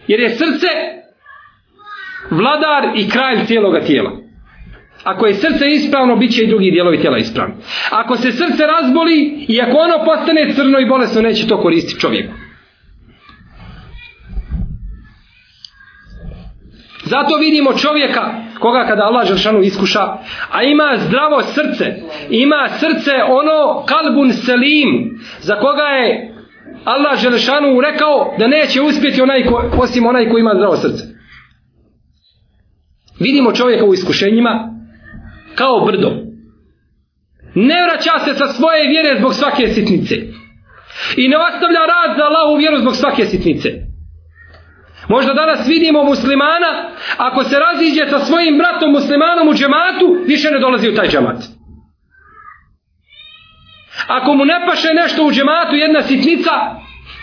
Jer 0.06 0.20
je 0.20 0.30
srce 0.30 0.68
vladar 2.30 2.84
i 2.96 3.08
kralj 3.08 3.46
cijeloga 3.46 3.80
tijela. 3.80 4.10
Ako 5.04 5.26
je 5.26 5.34
srce 5.34 5.66
ispravno, 5.66 6.16
bit 6.16 6.32
će 6.32 6.42
i 6.42 6.48
drugi 6.48 6.70
dijelovi 6.70 7.00
tijela 7.00 7.18
ispravni. 7.18 7.54
Ako 7.90 8.16
se 8.16 8.32
srce 8.32 8.66
razboli 8.66 9.44
i 9.48 9.60
ako 9.60 9.76
ono 9.76 10.04
postane 10.04 10.52
crno 10.54 10.80
i 10.80 10.88
bolesno, 10.88 11.22
neće 11.22 11.48
to 11.48 11.60
koristiti 11.60 12.00
čovjeku. 12.00 12.32
Zato 17.10 17.36
vidimo 17.36 17.72
čovjeka 17.72 18.34
koga 18.58 18.86
kada 18.86 19.02
Allah 19.02 19.28
Žešanu 19.28 19.60
iskuša, 19.60 20.04
a 20.50 20.62
ima 20.62 20.96
zdravo 21.06 21.42
srce, 21.42 21.86
ima 22.30 22.68
srce 22.78 23.12
ono 23.28 23.84
kalbun 23.86 24.32
selim, 24.32 25.20
za 25.40 25.54
koga 25.60 25.82
je 25.82 26.34
Allah 26.84 27.18
Želešanu 27.18 27.80
rekao 27.80 28.34
da 28.38 28.46
neće 28.46 28.80
uspjeti 28.80 29.22
onaj 29.22 29.44
ko, 29.44 29.70
osim 29.78 30.06
onaj 30.06 30.28
koji 30.28 30.40
ima 30.40 30.54
zdravo 30.54 30.76
srce. 30.76 31.04
Vidimo 33.18 33.52
čovjeka 33.52 33.84
u 33.84 33.94
iskušenjima, 33.94 34.70
kao 35.54 35.80
brdo. 35.86 36.10
Ne 37.54 37.82
vraća 37.82 38.24
se 38.24 38.38
sa 38.38 38.46
svoje 38.46 38.88
vjere 38.88 39.18
zbog 39.18 39.34
svake 39.34 39.68
sitnice. 39.68 40.14
I 41.16 41.28
ne 41.28 41.36
ostavlja 41.36 41.80
rad 41.92 42.16
za 42.16 42.24
Allahu 42.24 42.56
vjeru 42.58 42.78
zbog 42.78 42.96
svake 42.96 43.24
sitnice. 43.24 43.89
Možda 45.14 45.32
danas 45.34 45.68
vidimo 45.68 46.04
muslimana, 46.04 46.70
ako 47.16 47.44
se 47.44 47.56
raziđe 47.58 48.06
sa 48.10 48.18
svojim 48.18 48.58
bratom 48.58 48.90
muslimanom 48.92 49.48
u 49.48 49.54
džematu, 49.54 50.06
više 50.26 50.50
ne 50.50 50.58
dolazi 50.58 50.88
u 50.88 50.94
taj 50.94 51.08
džemat. 51.08 51.36
Ako 54.08 54.34
mu 54.34 54.44
ne 54.44 54.58
paše 54.66 54.88
nešto 54.94 55.24
u 55.24 55.32
džematu, 55.32 55.74
jedna 55.76 56.02
sitnica, 56.02 56.50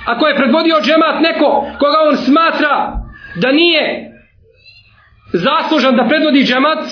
ako 0.05 0.27
je 0.27 0.35
predvodio 0.35 0.75
džemat 0.81 1.21
neko 1.21 1.49
koga 1.79 1.97
on 2.09 2.17
smatra 2.17 2.93
da 3.35 3.51
nije 3.51 4.11
zaslužan 5.33 5.95
da 5.95 6.07
predvodi 6.07 6.43
džemat, 6.43 6.83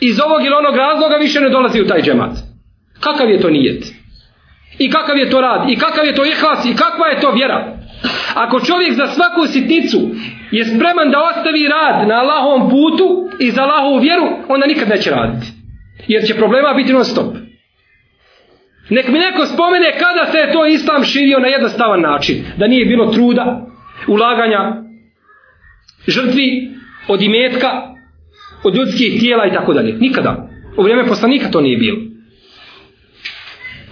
iz 0.00 0.20
ovog 0.20 0.44
ili 0.44 0.54
onog 0.54 0.76
razloga 0.76 1.16
više 1.16 1.40
ne 1.40 1.48
dolazi 1.48 1.80
u 1.80 1.86
taj 1.86 2.02
džemat. 2.02 2.32
Kakav 3.00 3.30
je 3.30 3.40
to 3.40 3.50
nijet? 3.50 3.84
I 4.78 4.90
kakav 4.90 5.16
je 5.16 5.30
to 5.30 5.40
rad? 5.40 5.70
I 5.70 5.76
kakav 5.76 6.06
je 6.06 6.14
to 6.14 6.24
ihlas? 6.24 6.64
I 6.64 6.76
kakva 6.76 7.06
je 7.06 7.20
to 7.20 7.30
vjera? 7.30 7.77
Ako 8.44 8.60
čovjek 8.60 8.92
za 8.94 9.06
svaku 9.06 9.46
sitnicu 9.46 10.00
je 10.50 10.64
spreman 10.64 11.10
da 11.10 11.18
ostavi 11.30 11.68
rad 11.68 12.08
na 12.08 12.14
Allahovom 12.14 12.70
putu 12.70 13.28
i 13.40 13.50
za 13.50 13.62
Allahovu 13.62 13.98
vjeru, 13.98 14.26
onda 14.48 14.66
nikad 14.66 14.88
neće 14.88 15.10
raditi. 15.10 15.46
Jer 16.08 16.22
će 16.26 16.34
problema 16.34 16.74
biti 16.74 16.92
non 16.92 17.04
stop. 17.04 17.34
Nek 18.90 19.08
mi 19.08 19.18
neko 19.18 19.46
spomene 19.46 19.98
kada 19.98 20.32
se 20.32 20.38
je 20.38 20.52
to 20.52 20.66
islam 20.66 21.04
širio 21.04 21.38
na 21.38 21.48
jednostavan 21.48 22.00
način. 22.00 22.36
Da 22.56 22.66
nije 22.66 22.86
bilo 22.86 23.06
truda, 23.06 23.66
ulaganja, 24.08 24.82
žrtvi 26.06 26.68
od 27.08 27.22
imetka, 27.22 27.70
od 28.64 28.76
ljudskih 28.76 29.20
tijela 29.20 29.46
i 29.46 29.52
tako 29.52 29.72
dalje. 29.74 29.92
Nikada. 29.92 30.48
U 30.76 30.82
vrijeme 30.82 31.06
poslanika 31.06 31.50
to 31.50 31.60
nije 31.60 31.78
bilo. 31.78 31.98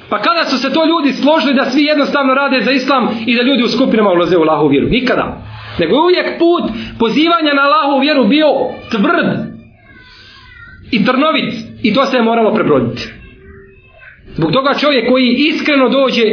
Pa 0.08 0.18
kada 0.18 0.44
su 0.44 0.58
se 0.58 0.72
to 0.72 0.86
ljudi 0.86 1.12
složili 1.12 1.54
da 1.54 1.64
svi 1.64 1.82
jednostavno 1.82 2.34
rade 2.34 2.60
za 2.60 2.70
islam 2.70 3.08
i 3.26 3.36
da 3.36 3.42
ljudi 3.42 3.62
u 3.62 3.68
skupinama 3.68 4.10
ulaze 4.10 4.36
u 4.36 4.40
Allahu 4.40 4.68
vjeru? 4.68 4.88
Nikada. 4.88 5.42
Nego 5.78 5.94
je 5.96 6.02
uvijek 6.02 6.38
put 6.38 6.64
pozivanja 6.98 7.54
na 7.54 7.62
Allahu 7.62 8.00
vjeru 8.00 8.24
bio 8.24 8.46
tvrd 8.90 9.28
i 10.90 11.04
trnovit. 11.04 11.54
I 11.82 11.94
to 11.94 12.06
se 12.06 12.16
je 12.16 12.22
moralo 12.22 12.54
prebroditi. 12.54 13.08
Zbog 14.34 14.52
toga 14.52 14.74
čovjek 14.74 15.08
koji 15.08 15.36
iskreno 15.38 15.88
dođe 15.88 16.24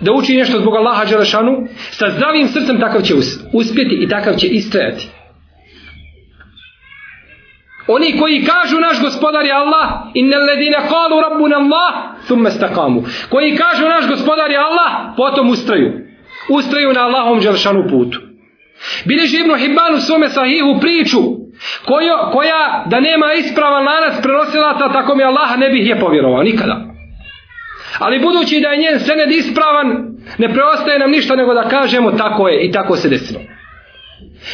da 0.00 0.12
uči 0.12 0.36
nešto 0.36 0.58
zbog 0.58 0.74
Allaha 0.74 1.04
Đelešanu, 1.04 1.66
sa 1.90 2.10
zdravim 2.10 2.48
srcem 2.48 2.80
takav 2.80 3.02
će 3.02 3.14
uspjeti 3.52 3.94
i 3.94 4.08
takav 4.08 4.34
će 4.34 4.46
istrajati. 4.48 5.08
Oni 7.86 8.18
koji 8.18 8.44
kažu 8.44 8.80
naš 8.80 9.00
gospodar 9.00 9.46
je 9.46 9.52
Allah, 9.52 9.88
innal 10.14 10.46
ladina 10.46 10.78
qalu 10.78 11.20
rabbuna 11.20 11.56
Allah, 11.56 11.92
thumma 12.26 12.48
istaqamu. 12.48 13.04
Koji 13.30 13.56
kažu 13.56 13.88
naš 13.88 14.08
gospodar 14.08 14.50
je 14.50 14.58
Allah, 14.58 14.90
potom 15.16 15.50
ustraju. 15.50 15.92
Ustraju 16.48 16.92
na 16.92 17.00
Allahom 17.00 17.40
dželšanu 17.40 17.82
putu. 17.90 18.18
Bileži 19.04 19.36
Ibn 19.40 19.56
Hibban 19.56 19.94
u 19.94 20.00
svome 20.00 20.28
sahihu 20.28 20.80
priču, 20.80 21.18
kojo, 21.84 22.30
koja 22.32 22.84
da 22.86 23.00
nema 23.00 23.32
ispravan 23.32 23.84
lanac 23.84 24.22
prenosilaca, 24.22 24.92
tako 24.92 25.14
mi 25.14 25.24
Allah 25.24 25.58
ne 25.58 25.70
bih 25.70 25.88
je 25.88 26.00
povjerovao, 26.00 26.42
nikada. 26.42 26.76
Ali 27.98 28.20
budući 28.20 28.60
da 28.60 28.68
je 28.68 28.78
njen 28.78 29.00
sened 29.00 29.30
ispravan, 29.30 29.86
ne 30.38 30.54
preostaje 30.54 30.98
nam 30.98 31.10
ništa 31.10 31.36
nego 31.36 31.54
da 31.54 31.68
kažemo 31.68 32.12
tako 32.12 32.48
je 32.48 32.66
i 32.66 32.72
tako 32.72 32.96
se 32.96 33.08
desilo. 33.08 33.40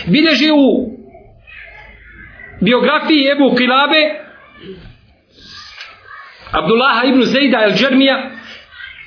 Bileži 0.07 0.51
u 0.51 0.98
biografiji 2.61 3.31
Ebu 3.33 3.57
Kilabe 3.57 4.29
Abdullaha 6.53 7.07
ibn 7.07 7.23
Zejda 7.23 7.65
el 7.65 7.73
Džermija 7.73 8.31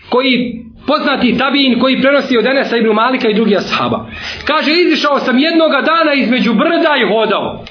koji 0.09 0.61
poznati 0.87 1.37
tabin 1.37 1.79
koji 1.79 2.01
prenosi 2.01 2.37
od 2.37 2.45
Enesa 2.45 2.77
ibn 2.77 2.89
Malika 2.89 3.29
i 3.29 3.33
drugih 3.33 3.57
ashaba. 3.57 4.05
Kaže, 4.45 4.71
izišao 4.71 5.19
sam 5.19 5.39
jednoga 5.39 5.81
dana 5.81 6.13
između 6.13 6.53
brda 6.53 6.95
i 7.01 7.13
hodao. 7.13 7.65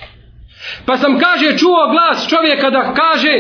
Pa 0.87 0.97
sam 0.97 1.19
kaže 1.19 1.59
čuo 1.59 1.89
glas 1.91 2.29
čovjeka 2.29 2.71
da 2.71 2.95
kaže 2.95 3.33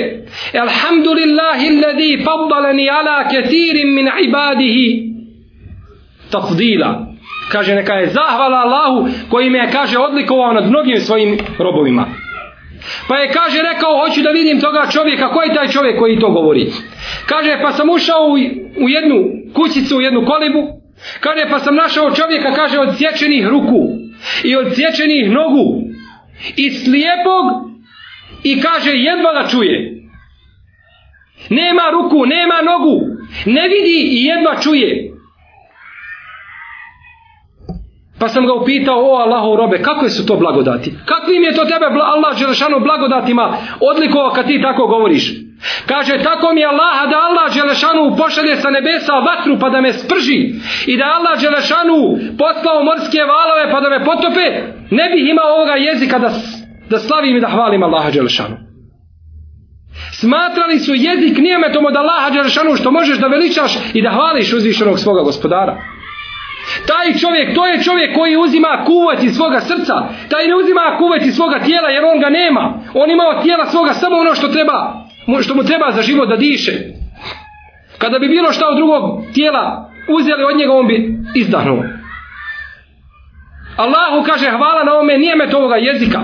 Elhamdulillahi 0.52 1.68
alladhi 1.68 2.24
faddalani 2.24 2.90
ala 2.90 3.24
katirin 3.24 3.94
min 3.94 4.08
ibadihi 4.24 5.10
tafdila. 6.30 7.06
Kaže 7.52 7.74
neka 7.74 7.94
je 7.94 8.06
zahvala 8.06 8.56
Allahu 8.56 9.08
koji 9.30 9.50
me 9.50 9.58
je 9.58 9.70
kaže 9.72 9.98
odlikovao 9.98 10.52
nad 10.52 10.68
mnogim 10.68 11.00
svojim 11.00 11.38
robovima. 11.58 12.06
Pa 13.08 13.16
je 13.18 13.32
kaže 13.32 13.62
rekao 13.62 13.98
hoću 14.00 14.22
da 14.22 14.30
vidim 14.30 14.60
toga 14.60 14.88
čovjeka, 14.92 15.28
ko 15.28 15.42
je 15.42 15.54
taj 15.54 15.68
čovjek 15.68 15.98
koji 15.98 16.18
to 16.18 16.30
govori. 16.30 16.72
Kaže 17.26 17.58
pa 17.62 17.72
sam 17.72 17.90
ušao 17.90 18.26
u, 18.26 18.34
u 18.84 18.88
jednu 18.88 19.16
kućicu, 19.54 19.96
u 19.96 20.00
jednu 20.00 20.26
kolibu. 20.26 20.80
Kaže 21.20 21.46
pa 21.50 21.58
sam 21.58 21.74
našao 21.74 22.10
čovjeka 22.10 22.52
kaže 22.52 22.78
od 22.78 22.96
sječenih 22.98 23.46
ruku 23.46 23.88
i 24.44 24.56
od 24.56 24.74
sječenih 24.74 25.30
nogu 25.30 25.82
i 26.56 26.70
slijepog 26.70 27.46
i 28.42 28.60
kaže 28.60 28.90
jedva 28.90 29.32
da 29.32 29.48
čuje. 29.48 29.96
Nema 31.50 31.82
ruku, 31.92 32.26
nema 32.26 32.62
nogu, 32.62 33.00
ne 33.46 33.68
vidi 33.68 34.08
i 34.10 34.24
jedva 34.24 34.60
čuje. 34.62 35.10
Pa 38.20 38.28
sam 38.28 38.46
ga 38.46 38.54
upitao, 38.54 39.00
o 39.10 39.16
Allahov 39.16 39.56
robe, 39.56 39.82
kakve 39.82 40.10
su 40.10 40.26
to 40.26 40.36
blagodati? 40.36 40.94
Kakvim 41.04 41.42
je 41.42 41.54
to 41.54 41.64
tebe 41.64 41.86
Allah 42.14 42.38
Đelešanu 42.38 42.80
blagodatima 42.80 43.56
odlikovao 43.80 44.30
kad 44.30 44.46
ti 44.46 44.62
tako 44.62 44.86
govoriš? 44.86 45.24
Kaže, 45.86 46.18
tako 46.28 46.52
mi 46.54 46.60
je 46.60 46.66
Allah 46.66 46.96
da 47.10 47.16
Allah 47.28 47.46
Đelešanu 47.54 48.16
pošalje 48.16 48.56
sa 48.56 48.70
nebesa 48.70 49.14
vatru 49.28 49.58
pa 49.60 49.68
da 49.70 49.80
me 49.80 49.92
sprži 49.92 50.40
i 50.92 50.96
da 50.96 51.04
Allah 51.16 51.34
Đelešanu 51.42 51.98
poslao 52.42 52.84
morske 52.88 53.20
valove 53.34 53.64
pa 53.72 53.80
da 53.80 53.88
me 53.88 54.04
potope, 54.04 54.46
ne 54.98 55.04
bih 55.12 55.24
imao 55.32 55.48
ovoga 55.56 55.74
jezika 55.88 56.18
da, 56.18 56.30
da 56.90 56.98
slavim 56.98 57.36
i 57.36 57.40
da 57.40 57.48
hvalim 57.48 57.82
Allaha 57.82 58.10
Đelešanu. 58.10 58.56
Smatrali 60.12 60.78
su 60.78 60.92
jezik 60.94 61.38
nijemetom 61.38 61.84
od 61.86 61.96
Allaha 61.96 62.30
Đelešanu 62.30 62.76
što 62.76 62.90
možeš 62.90 63.18
da 63.18 63.26
veličaš 63.26 63.72
i 63.94 64.02
da 64.02 64.10
hvališ 64.10 64.52
uzvišenog 64.52 64.98
svoga 64.98 65.22
gospodara. 65.22 65.89
Taj 66.86 67.14
čovjek, 67.20 67.54
to 67.54 67.66
je 67.66 67.82
čovjek 67.82 68.18
koji 68.18 68.36
uzima 68.36 68.82
kuvac 68.86 69.22
iz 69.22 69.34
svoga 69.36 69.60
srca. 69.60 69.94
Taj 70.28 70.46
ne 70.46 70.54
uzima 70.54 70.96
kuvac 70.98 71.22
iz 71.24 71.34
svoga 71.34 71.58
tijela 71.58 71.88
jer 71.88 72.04
on 72.04 72.20
ga 72.20 72.28
nema. 72.28 72.74
On 72.94 73.10
ima 73.10 73.24
od 73.24 73.42
tijela 73.42 73.66
svoga 73.66 73.92
samo 73.92 74.16
ono 74.16 74.34
što 74.34 74.48
treba, 74.48 75.06
što 75.42 75.54
mu 75.54 75.62
treba 75.64 75.92
za 75.92 76.02
život 76.02 76.28
da 76.28 76.36
diše. 76.36 76.72
Kada 77.98 78.18
bi 78.18 78.28
bilo 78.28 78.52
šta 78.52 78.68
od 78.68 78.76
drugog 78.76 79.24
tijela 79.34 79.90
uzeli 80.08 80.44
od 80.44 80.56
njega, 80.56 80.72
on 80.72 80.86
bi 80.86 81.18
izdahnuo. 81.34 81.82
Allahu 83.76 84.26
kaže 84.26 84.50
hvala 84.50 84.84
na 84.84 84.98
ome 84.98 85.18
nijemet 85.18 85.54
ovoga 85.54 85.76
jezika. 85.76 86.20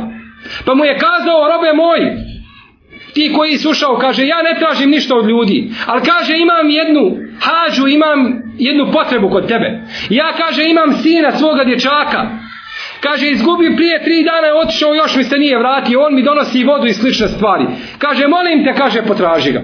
Pa 0.64 0.74
mu 0.74 0.84
je 0.84 0.98
kazao, 0.98 1.48
robe 1.48 1.72
moj, 1.72 2.00
ti 3.14 3.32
koji 3.36 3.58
slušao, 3.58 3.96
kaže, 3.96 4.26
ja 4.26 4.42
ne 4.42 4.58
tražim 4.58 4.90
ništa 4.90 5.16
od 5.16 5.28
ljudi, 5.28 5.70
ali 5.86 6.02
kaže, 6.02 6.38
imam 6.38 6.70
jednu 6.70 7.16
hađu, 7.40 7.86
imam 7.86 8.42
jednu 8.58 8.92
potrebu 8.92 9.28
kod 9.30 9.48
tebe. 9.48 9.80
Ja, 10.10 10.32
kaže, 10.36 10.64
imam 10.64 10.92
sina 10.92 11.32
svoga 11.32 11.64
dječaka. 11.64 12.30
Kaže, 13.00 13.30
izgubim 13.30 13.76
prije 13.76 14.04
tri 14.04 14.22
dana, 14.22 14.46
je 14.46 14.54
otišao, 14.54 14.94
još 14.94 15.16
mi 15.16 15.24
se 15.24 15.36
nije 15.36 15.58
vratio, 15.58 16.02
on 16.06 16.14
mi 16.14 16.22
donosi 16.22 16.64
vodu 16.64 16.86
i 16.86 16.92
slične 16.92 17.28
stvari. 17.28 17.66
Kaže, 17.98 18.26
molim 18.26 18.64
te, 18.64 18.74
kaže, 18.74 19.02
potraži 19.02 19.52
ga. 19.52 19.62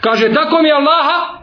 Kaže, 0.00 0.32
tako 0.32 0.62
mi 0.62 0.72
Allaha, 0.72 1.40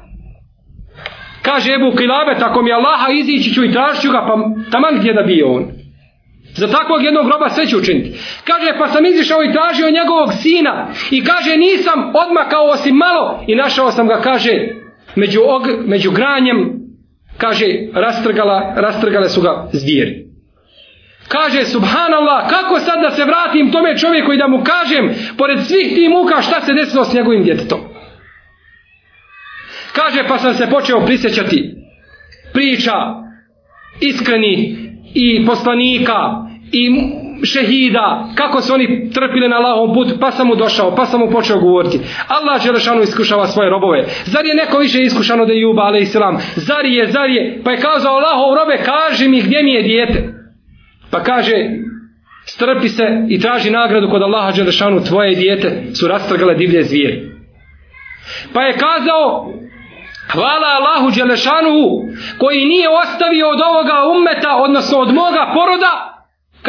kaže 1.42 1.74
Ebu 1.74 1.96
Kilabe, 1.98 2.40
tako 2.40 2.62
mi 2.62 2.72
Allaha, 2.72 3.12
izići 3.12 3.54
ću 3.54 3.64
i 3.64 3.72
tražit 3.72 4.12
ga, 4.12 4.26
pa 4.28 4.36
taman 4.72 5.00
gdje 5.00 5.14
da 5.14 5.24
bio 5.24 5.54
on. 5.54 5.66
Za 6.56 6.68
takvog 6.68 7.04
jednog 7.04 7.26
groba 7.26 7.50
sve 7.50 7.66
ću 7.68 7.78
učiniti. 7.78 8.20
Kaže, 8.44 8.78
pa 8.80 8.88
sam 8.88 9.06
izišao 9.06 9.44
i 9.44 9.54
tražio 9.54 9.92
njegovog 9.92 10.34
sina. 10.34 10.88
I 11.12 11.24
kaže, 11.24 11.58
nisam 11.58 12.12
odmakao 12.26 12.66
osim 12.66 12.96
malo. 12.96 13.44
I 13.48 13.56
našao 13.56 13.92
sam 13.92 14.08
ga, 14.08 14.22
kaže, 14.22 14.52
među, 15.18 15.42
og, 15.44 15.68
među 15.86 16.12
granjem, 16.12 16.74
kaže, 17.38 17.66
rastrgala, 17.94 18.74
rastrgale 18.76 19.30
su 19.30 19.42
ga 19.42 19.70
zvijeri. 19.74 20.28
Kaže, 21.28 21.66
subhanallah, 21.66 22.50
kako 22.50 22.80
sad 22.80 23.02
da 23.02 23.12
se 23.12 23.26
vratim 23.26 23.72
tome 23.72 23.98
čovjeku 23.98 24.34
i 24.34 24.38
da 24.38 24.48
mu 24.48 24.64
kažem, 24.64 25.16
pored 25.38 25.60
svih 25.60 25.96
tih 25.96 26.10
muka, 26.10 26.42
šta 26.42 26.62
se 26.62 26.74
desilo 26.74 27.06
s 27.06 27.14
njegovim 27.14 27.44
djetetom. 27.44 27.80
Kaže, 29.94 30.28
pa 30.28 30.38
sam 30.38 30.54
se 30.54 30.70
počeo 30.70 31.06
prisjećati 31.06 31.76
priča 32.54 32.94
iskreni 34.02 34.78
i 35.14 35.46
poslanika 35.46 36.14
i 36.72 36.90
šehida, 37.44 38.30
kako 38.36 38.62
su 38.62 38.74
oni 38.74 39.10
trpili 39.14 39.50
na 39.50 39.56
Allahom 39.56 39.94
put, 39.94 40.08
pa 40.20 40.32
sam 40.32 40.48
mu 40.48 40.56
došao, 40.56 40.96
pa 40.96 41.06
sam 41.06 41.20
mu 41.20 41.32
počeo 41.32 41.60
govoriti. 41.60 42.00
Allah 42.28 42.62
Želešanu 42.64 43.02
iskušava 43.02 43.48
svoje 43.48 43.70
robove. 43.70 44.06
Zar 44.26 44.46
je 44.46 44.56
neko 44.56 44.78
više 44.78 45.02
iskušano 45.02 45.46
da 45.46 45.54
je 45.54 45.62
Juba, 45.62 45.82
ale 45.82 46.02
islam? 46.02 46.38
Zar 46.56 46.86
je, 46.86 47.12
zar 47.12 47.30
je? 47.30 47.62
Pa 47.64 47.72
je 47.72 47.78
kazao 47.78 48.16
Allahov 48.16 48.56
robe, 48.56 48.84
kaži 48.84 49.28
mi 49.28 49.42
gdje 49.42 49.64
mi 49.64 49.74
je 49.74 49.84
dijete. 49.84 50.34
Pa 51.12 51.24
kaže, 51.24 51.54
strpi 52.46 52.90
se 52.90 53.04
i 53.30 53.40
traži 53.40 53.72
nagradu 53.72 54.10
kod 54.10 54.22
Allaha 54.22 54.52
Želešanu, 54.52 55.04
tvoje 55.04 55.36
dijete 55.36 55.84
su 55.94 56.08
rastrgale 56.08 56.56
divlje 56.56 56.84
zvijeri. 56.84 57.32
Pa 58.54 58.62
je 58.62 58.74
kazao, 58.74 59.54
Hvala 60.32 60.68
Allahu 60.80 61.12
Đelešanu 61.12 61.78
koji 62.40 62.66
nije 62.66 62.90
ostavio 62.90 63.50
od 63.50 63.62
ovoga 63.62 63.98
ummeta, 64.16 64.56
odnosno 64.56 64.98
od 64.98 65.14
moga 65.14 65.52
poroda, 65.54 66.17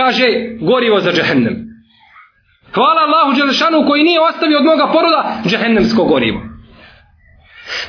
kaže 0.00 0.26
gorivo 0.60 1.00
za 1.00 1.12
džehennem. 1.12 1.56
Hvala 2.74 3.00
Allahu 3.06 3.36
Đelešanu 3.36 3.86
koji 3.88 4.04
nije 4.04 4.20
ostavio 4.20 4.58
od 4.58 4.64
moga 4.64 4.86
poroda 4.92 5.42
džehennemsko 5.46 6.04
gorivo. 6.04 6.40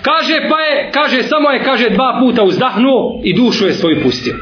Kaže 0.02 0.36
pa 0.50 0.60
je, 0.60 0.92
kaže 0.92 1.24
samo 1.24 1.52
je, 1.52 1.64
kaže 1.64 1.90
dva 1.90 2.18
puta 2.20 2.44
uzdahnuo 2.44 3.22
i 3.24 3.34
dušu 3.34 3.66
je 3.66 3.74
svoju 3.74 4.02
pustio. 4.04 4.36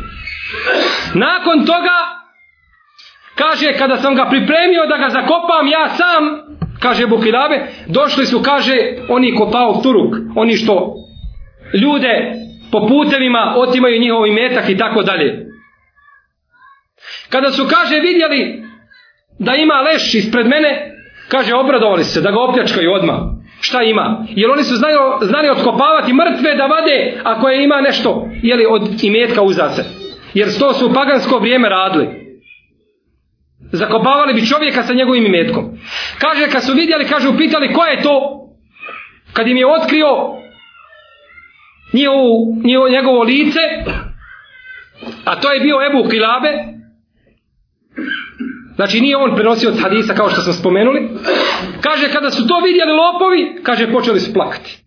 Nakon 1.13 1.65
toga, 1.65 1.97
kaže 3.35 3.73
kada 3.77 3.97
sam 3.97 4.15
ga 4.15 4.25
pripremio 4.29 4.85
da 4.89 4.97
ga 4.97 5.09
zakopam 5.09 5.67
ja 5.67 5.89
sam, 5.89 6.23
kaže 6.79 7.07
Bukilabe, 7.07 7.67
došli 7.87 8.25
su, 8.25 8.41
kaže, 8.41 8.77
oni 9.09 9.35
kopao 9.35 9.81
Turuk, 9.83 10.13
oni 10.35 10.57
što 10.57 10.93
ljude 11.73 12.33
po 12.71 12.87
putevima 12.87 13.53
otimaju 13.57 13.99
njihov 13.99 14.27
imetak 14.27 14.69
i 14.69 14.77
tako 14.77 15.03
dalje. 15.03 15.46
Kada 17.29 17.51
su, 17.51 17.67
kaže, 17.69 17.99
vidjeli 17.99 18.63
da 19.39 19.55
ima 19.55 19.81
leš 19.81 20.13
ispred 20.13 20.47
mene, 20.47 20.91
kaže, 21.29 21.55
obradovali 21.55 22.03
se 22.03 22.21
da 22.21 22.31
ga 22.31 22.39
opljačkaju 22.39 22.93
odmah. 22.93 23.17
Šta 23.61 23.83
ima? 23.83 24.25
Jer 24.29 24.51
oni 24.51 24.63
su 24.63 24.75
znali, 24.75 24.95
znali 25.21 25.49
otkopavati 25.49 26.13
mrtve 26.13 26.55
da 26.55 26.65
vade 26.65 27.13
ako 27.23 27.49
je 27.49 27.63
ima 27.63 27.81
nešto 27.81 28.29
jeli, 28.41 28.65
od 28.69 29.03
imetka 29.03 29.41
uzase. 29.41 29.83
Jer 30.33 30.47
to 30.59 30.73
su 30.73 30.87
u 30.87 30.93
pagansko 30.93 31.39
vrijeme 31.39 31.69
radili. 31.69 32.07
Zakopavali 33.71 34.33
bi 34.33 34.47
čovjeka 34.47 34.83
sa 34.83 34.93
njegovim 34.93 35.25
imetkom. 35.25 35.77
Kaže, 36.19 36.47
kad 36.51 36.65
su 36.65 36.73
vidjeli, 36.73 37.07
kaže, 37.07 37.29
upitali 37.29 37.73
ko 37.73 37.85
je 37.85 38.01
to? 38.01 38.43
Kad 39.33 39.47
im 39.47 39.57
je 39.57 39.67
otkrio 39.67 40.07
njegovo, 41.93 42.89
njegovo 42.89 43.23
lice, 43.23 43.59
a 45.25 45.35
to 45.35 45.51
je 45.51 45.59
bio 45.59 45.75
Ebu 45.85 46.09
Kilabe, 46.09 46.76
znači 48.77 49.01
nije 49.01 49.17
on 49.17 49.35
prenosio 49.35 49.69
od 49.69 49.79
hadisa 49.81 50.13
kao 50.13 50.29
što 50.29 50.41
smo 50.41 50.53
spomenuli, 50.53 51.09
kaže 51.81 52.11
kada 52.13 52.31
su 52.31 52.47
to 52.47 52.59
vidjeli 52.59 52.91
lopovi, 52.91 53.61
kaže 53.63 53.91
počeli 53.91 54.19
su 54.19 54.33
plakati. 54.33 54.77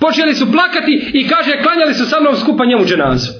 Počeli 0.00 0.34
su 0.34 0.52
plakati 0.52 1.10
i 1.12 1.28
kaže 1.28 1.62
klanjali 1.62 1.94
su 1.94 2.04
sa 2.04 2.20
mnom 2.20 2.36
skupa 2.36 2.64
njemu 2.64 2.84
dženazu. 2.84 3.32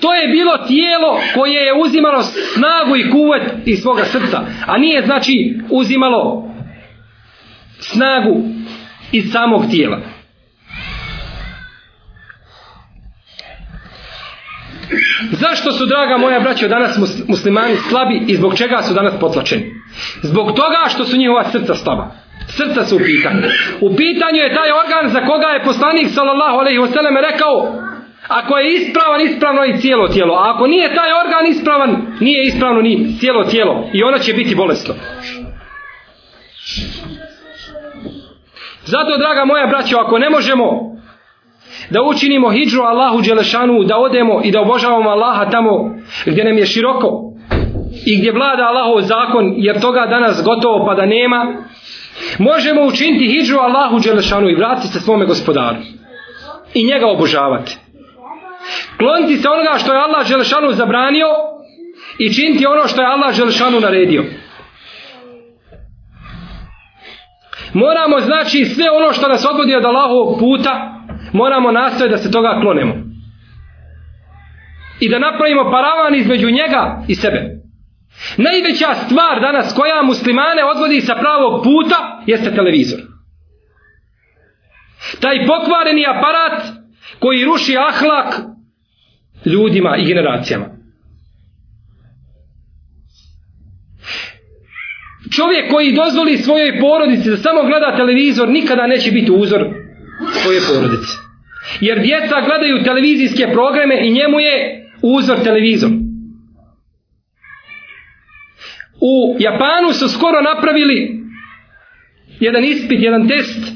To 0.00 0.14
je 0.14 0.28
bilo 0.28 0.58
tijelo 0.58 1.20
koje 1.34 1.66
je 1.66 1.80
uzimalo 1.84 2.22
snagu 2.22 2.96
i 2.96 3.10
kuvet 3.10 3.42
iz 3.64 3.78
svoga 3.80 4.04
srca, 4.04 4.40
a 4.66 4.78
nije 4.78 5.06
znači 5.06 5.60
uzimalo 5.70 6.48
snagu 7.78 8.42
iz 9.12 9.32
samog 9.32 9.62
tijela. 9.70 10.00
Zašto 15.30 15.72
su, 15.72 15.86
draga 15.86 16.16
moja 16.16 16.40
braćo, 16.40 16.68
danas 16.68 16.98
muslimani 17.28 17.76
slabi 17.88 18.24
i 18.28 18.36
zbog 18.36 18.58
čega 18.58 18.82
su 18.82 18.94
danas 18.94 19.14
potlačeni? 19.20 19.74
Zbog 20.22 20.46
toga 20.46 20.88
što 20.88 21.04
su 21.04 21.16
njihova 21.16 21.44
srca 21.44 21.74
slaba. 21.74 22.10
Srca 22.48 22.84
su 22.84 22.96
u 22.96 22.98
pitanju. 22.98 23.42
U 23.80 23.96
pitanju 23.96 24.38
je 24.38 24.54
taj 24.54 24.70
organ 24.82 25.10
za 25.10 25.26
koga 25.26 25.46
je 25.46 25.64
poslanik 25.64 26.08
sallallahu 26.10 26.58
alejhi 26.58 26.78
ve 26.78 26.88
sellem 26.88 27.16
rekao 27.30 27.82
ako 28.28 28.58
je 28.58 28.74
ispravan, 28.74 29.20
ispravno 29.20 29.64
i 29.64 29.78
cijelo 29.80 30.08
tijelo. 30.08 30.34
A 30.34 30.52
ako 30.54 30.66
nije 30.66 30.94
taj 30.94 31.10
organ 31.24 31.46
ispravan, 31.46 32.16
nije 32.20 32.46
ispravno 32.46 32.80
ni 32.82 33.16
cijelo 33.20 33.44
tijelo. 33.44 33.90
I 33.92 34.02
ono 34.02 34.18
će 34.18 34.32
biti 34.32 34.54
bolesno. 34.54 34.94
Zato, 38.84 39.18
draga 39.18 39.44
moja 39.44 39.66
braćo, 39.66 39.96
ako 39.96 40.18
ne 40.18 40.30
možemo 40.30 40.91
da 41.92 42.02
učinimo 42.02 42.50
hijđru 42.50 42.82
Allahu 42.82 43.20
Đelešanu, 43.20 43.84
da 43.84 43.96
odemo 43.98 44.40
i 44.44 44.50
da 44.50 44.60
obožavamo 44.60 45.10
Allaha 45.10 45.50
tamo 45.50 45.94
gdje 46.26 46.44
nam 46.44 46.58
je 46.58 46.66
široko, 46.66 47.32
i 48.06 48.18
gdje 48.18 48.32
vlada 48.32 48.62
Allahov 48.62 49.00
zakon, 49.00 49.54
jer 49.56 49.80
toga 49.80 50.06
danas 50.06 50.42
gotovo 50.44 50.86
pa 50.86 50.94
da 50.94 51.06
nema, 51.06 51.40
možemo 52.38 52.82
učiniti 52.82 53.26
hijđu 53.26 53.56
Allahu 53.58 53.98
Đelešanu 53.98 54.48
i 54.48 54.54
vratiti 54.54 54.88
se 54.88 55.00
svome 55.00 55.26
gospodaru. 55.26 55.76
I 56.74 56.84
njega 56.84 57.06
obožavati. 57.06 57.76
Kloniti 58.98 59.36
se 59.36 59.48
onoga 59.48 59.78
što 59.78 59.92
je 59.92 60.00
Allah 60.00 60.28
Đelešanu 60.28 60.72
zabranio 60.72 61.28
i 62.18 62.34
činiti 62.34 62.66
ono 62.66 62.88
što 62.88 63.02
je 63.02 63.08
Allah 63.08 63.36
Đelešanu 63.36 63.80
naredio. 63.80 64.24
Moramo 67.74 68.20
znači 68.20 68.64
sve 68.64 68.90
ono 68.90 69.12
što 69.12 69.28
nas 69.28 69.46
odvodi 69.50 69.74
od 69.74 69.84
Allahovog 69.84 70.38
puta, 70.38 71.01
moramo 71.32 71.70
nastaviti 71.70 72.16
da 72.16 72.22
se 72.22 72.30
toga 72.30 72.58
klonemo. 72.60 72.94
I 75.00 75.08
da 75.08 75.18
napravimo 75.18 75.70
paravan 75.70 76.14
između 76.14 76.50
njega 76.50 77.04
i 77.08 77.14
sebe. 77.14 77.62
Najveća 78.36 78.94
stvar 78.94 79.40
danas 79.40 79.74
koja 79.74 80.02
muslimane 80.02 80.64
odvodi 80.64 81.00
sa 81.00 81.14
pravog 81.14 81.64
puta 81.64 82.22
jeste 82.26 82.54
televizor. 82.54 83.00
Taj 85.20 85.46
pokvareni 85.46 86.06
aparat 86.06 86.62
koji 87.18 87.44
ruši 87.44 87.76
ahlak 87.76 88.34
ljudima 89.44 89.96
i 89.96 90.04
generacijama. 90.04 90.66
Čovjek 95.36 95.70
koji 95.70 95.96
dozvoli 95.96 96.38
svojoj 96.38 96.80
porodici 96.80 97.30
da 97.30 97.36
samo 97.36 97.62
gleda 97.62 97.96
televizor 97.96 98.48
nikada 98.48 98.86
neće 98.86 99.10
biti 99.10 99.32
uzor 99.32 99.60
svoje 100.42 100.60
porodice. 100.68 101.21
Jer 101.80 102.00
djeca 102.00 102.40
gledaju 102.46 102.84
televizijske 102.84 103.46
programe 103.52 104.06
i 104.06 104.12
njemu 104.12 104.40
je 104.40 104.86
uzor 105.02 105.38
televizor. 105.44 105.90
U 109.00 109.36
Japanu 109.38 109.92
su 109.92 110.08
skoro 110.08 110.40
napravili 110.42 111.22
jedan 112.40 112.64
ispit, 112.64 113.02
jedan 113.02 113.28
test, 113.28 113.72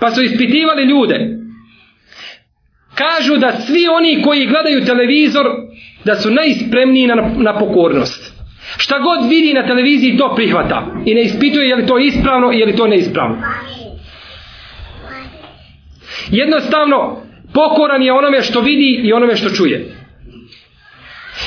pa 0.00 0.10
su 0.10 0.22
ispitivali 0.22 0.84
ljude. 0.84 1.38
Kažu 2.94 3.36
da 3.36 3.52
svi 3.52 3.86
oni 3.88 4.22
koji 4.22 4.46
gledaju 4.46 4.84
televizor, 4.84 5.46
da 6.04 6.16
su 6.16 6.30
najspremniji 6.30 7.06
na, 7.06 7.14
na 7.36 7.58
pokornost. 7.58 8.32
Šta 8.76 8.98
god 8.98 9.30
vidi 9.30 9.54
na 9.54 9.66
televiziji 9.66 10.16
to 10.16 10.34
prihvata 10.36 10.86
i 11.06 11.14
ne 11.14 11.22
ispituje 11.22 11.68
je 11.68 11.76
li 11.76 11.86
to 11.86 11.98
ispravno 11.98 12.52
i 12.52 12.58
je 12.58 12.66
li 12.66 12.76
to 12.76 12.86
neispravno. 12.86 13.36
Jednostavno, 16.30 17.22
pokoran 17.54 18.02
je 18.02 18.12
onome 18.12 18.42
što 18.42 18.60
vidi 18.60 19.00
i 19.04 19.12
onome 19.12 19.36
što 19.36 19.50
čuje. 19.50 19.94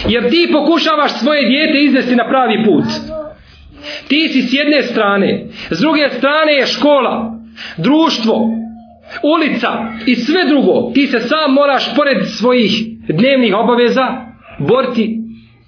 Jer 0.07 0.29
ti 0.29 0.49
pokušavaš 0.51 1.19
svoje 1.19 1.49
dijete 1.49 1.79
izvesti 1.79 2.15
na 2.15 2.27
pravi 2.29 2.63
put. 2.65 2.85
Ti 4.07 4.27
si 4.27 4.41
s 4.41 4.53
jedne 4.53 4.83
strane, 4.83 5.45
s 5.69 5.79
druge 5.79 6.09
strane 6.17 6.53
je 6.53 6.65
škola, 6.65 7.39
društvo, 7.77 8.35
ulica 9.23 9.69
i 10.05 10.15
sve 10.15 10.45
drugo. 10.49 10.91
Ti 10.93 11.07
se 11.07 11.19
sam 11.19 11.53
moraš 11.53 11.95
pored 11.95 12.17
svojih 12.27 12.71
dnevnih 13.07 13.55
obaveza 13.55 14.07
boriti 14.59 15.17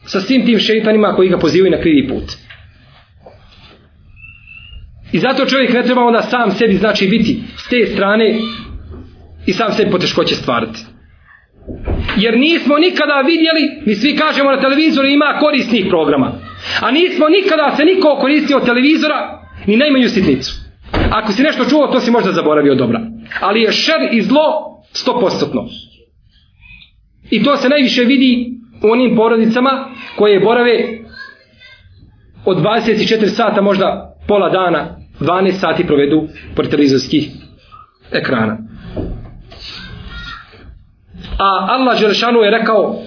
sa 0.05 0.21
svim 0.21 0.45
tim 0.45 0.59
šeitanima 0.59 1.13
koji 1.15 1.29
ga 1.29 1.37
pozivaju 1.37 1.71
na 1.71 1.81
krivi 1.81 2.07
put. 2.07 2.23
I 5.11 5.19
zato 5.19 5.45
čovjek 5.45 5.73
ne 5.73 5.83
treba 5.83 6.01
onda 6.01 6.21
sam 6.21 6.51
sebi 6.51 6.73
znači 6.73 7.07
biti 7.07 7.39
s 7.57 7.69
te 7.69 7.85
strane 7.85 8.39
i 9.45 9.53
sam 9.53 9.71
sebi 9.71 9.91
poteškoće 9.91 10.35
stvarati. 10.35 10.79
Jer 12.17 12.37
nismo 12.37 12.77
nikada 12.77 13.23
vidjeli, 13.25 13.81
mi 13.85 13.95
svi 13.95 14.15
kažemo 14.15 14.51
na 14.51 14.61
televizoru 14.61 15.07
ima 15.07 15.37
korisnih 15.39 15.85
programa. 15.89 16.31
A 16.81 16.91
nismo 16.91 17.29
nikada 17.29 17.75
se 17.77 17.83
niko 17.85 18.17
koristio 18.21 18.57
od 18.57 18.65
televizora 18.65 19.41
ni 19.67 19.77
najmanju 19.77 20.09
sitnicu. 20.09 20.53
Ako 21.11 21.31
si 21.31 21.43
nešto 21.43 21.65
čuo, 21.65 21.87
to 21.87 21.99
si 21.99 22.11
možda 22.11 22.31
zaboravio 22.31 22.75
dobra. 22.75 23.01
Ali 23.41 23.61
je 23.61 23.71
šer 23.71 24.09
i 24.11 24.21
zlo 24.21 24.43
stopostotno. 24.91 25.65
I 27.31 27.43
to 27.43 27.57
se 27.57 27.69
najviše 27.69 28.03
vidi 28.03 28.53
u 28.83 28.91
onim 28.91 29.15
porodicama 29.15 29.89
koje 30.15 30.39
borave 30.39 31.03
od 32.45 32.57
24 32.57 33.27
sata, 33.27 33.61
možda 33.61 34.15
pola 34.27 34.49
dana, 34.49 34.97
12 35.19 35.51
sati 35.51 35.87
provedu 35.87 36.27
pored 36.55 36.71
televizorskih 36.71 37.29
ekrana. 38.11 38.57
A 41.37 41.67
Allah 41.69 41.99
Želešanu 41.99 42.39
je 42.39 42.51
rekao 42.51 43.01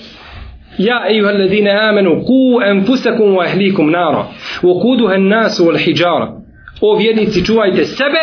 Ja 0.79 1.07
ejuha 1.11 1.31
alladine 1.31 1.71
amenu 1.89 2.11
ku 2.11 2.61
enfusakum 2.65 3.37
wa 3.37 3.47
ehlikum 3.47 3.91
nara 3.91 4.27
wa 4.63 4.83
kuduha 4.83 5.19
nasu 5.19 5.65
wal 5.65 5.79
hijara 5.79 6.33
O 6.81 6.97
vjernici 6.97 7.45
čuvajte 7.45 7.85
sebe 7.85 8.19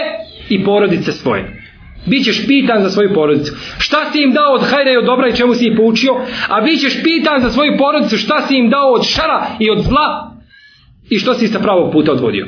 i 0.50 0.64
porodice 0.64 1.12
svoje. 1.12 1.64
Bićeš 2.06 2.48
pitan 2.48 2.84
za 2.84 2.90
svoju 2.90 3.14
porodicu. 3.14 3.54
Šta 3.80 4.12
si 4.12 4.22
im 4.22 4.34
dao 4.34 4.54
od 4.54 4.62
hajra 4.62 4.92
i 4.92 4.98
od 4.98 5.06
dobra 5.06 5.28
i 5.28 5.36
čemu 5.36 5.54
si 5.54 5.68
ih 5.68 5.74
poučio? 5.78 6.14
A 6.50 6.62
bićeš 6.62 7.04
pitan 7.04 7.42
za 7.42 7.50
svoju 7.50 7.78
porodicu 7.78 8.18
šta 8.18 8.42
si 8.48 8.56
im 8.56 8.70
dao 8.70 8.92
od 8.92 9.04
šara 9.06 9.48
i 9.60 9.70
od 9.70 9.82
zla 9.82 10.32
i 11.10 11.20
što 11.20 11.34
si 11.34 11.48
sa 11.48 11.60
pravog 11.60 11.92
puta 11.92 12.12
odvodio. 12.12 12.48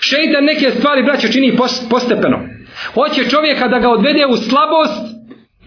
Šeitan 0.00 0.44
neke 0.44 0.70
stvari, 0.70 1.02
braćo, 1.02 1.28
čini 1.28 1.56
postepeno. 1.90 2.38
Hoće 2.94 3.30
čovjeka 3.30 3.68
da 3.68 3.78
ga 3.78 3.88
odvede 3.88 4.26
u 4.26 4.36
slabost 4.36 5.07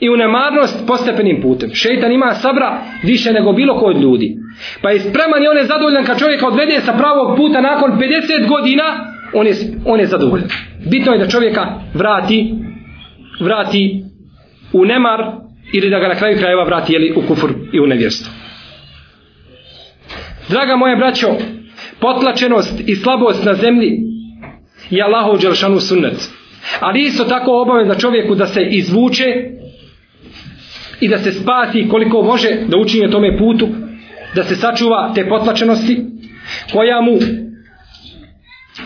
i 0.02 0.10
u 0.10 0.18
nemarnost 0.18 0.88
postepenim 0.88 1.42
putem. 1.42 1.70
Šeitan 1.74 2.12
ima 2.12 2.34
sabra 2.34 2.82
više 3.04 3.34
nego 3.34 3.54
bilo 3.54 3.80
ko 3.80 3.86
od 3.86 4.02
ljudi. 4.02 4.36
Pa 4.82 4.90
je 4.92 5.00
spreman 5.00 5.44
i 5.44 5.48
on 5.48 5.58
je 5.58 5.66
zadovoljan 5.66 6.06
kad 6.06 6.20
čovjeka 6.20 6.48
odvede 6.48 6.82
sa 6.82 6.94
pravog 6.94 7.38
puta 7.38 7.62
nakon 7.62 7.92
50 7.92 8.48
godina, 8.48 8.84
on 9.34 9.48
je, 9.48 9.54
on 9.86 10.00
je 10.00 10.08
zadovoljan. 10.08 10.48
Bitno 10.92 11.14
je 11.14 11.20
da 11.20 11.28
čovjeka 11.28 11.66
vrati, 11.94 12.54
vrati 13.42 14.04
u 14.74 14.86
nemar 14.86 15.20
ili 15.74 15.90
da 15.90 16.00
ga 16.00 16.08
na 16.08 16.16
kraju 16.16 16.38
krajeva 16.38 16.64
vrati 16.64 16.94
jeli, 16.94 17.14
u 17.16 17.22
kufur 17.28 17.52
i 17.74 17.80
u 17.80 17.88
nevjerstvo. 17.88 18.34
Draga 20.50 20.76
moje 20.76 20.96
braćo, 20.96 21.28
potlačenost 22.00 22.82
i 22.88 22.96
slabost 22.96 23.46
na 23.46 23.54
zemlji 23.54 24.00
je 24.90 25.04
Allahov 25.04 25.40
dželšanu 25.40 25.80
sunnet. 25.80 26.30
Ali 26.80 27.02
isto 27.02 27.24
tako 27.24 27.62
obaveza 27.62 27.96
čovjeku 27.96 28.36
da 28.36 28.48
se 28.48 28.62
izvuče 28.62 29.26
i 31.02 31.08
da 31.08 31.20
se 31.20 31.32
spasi 31.32 31.88
koliko 31.90 32.22
može 32.22 32.50
da 32.68 32.78
učinje 32.78 33.12
tome 33.12 33.38
putu, 33.38 33.68
da 34.36 34.44
se 34.44 34.56
sačuva 34.56 35.12
te 35.16 35.30
potlačenosti 35.30 36.06
koja 36.74 37.02
mu 37.02 37.20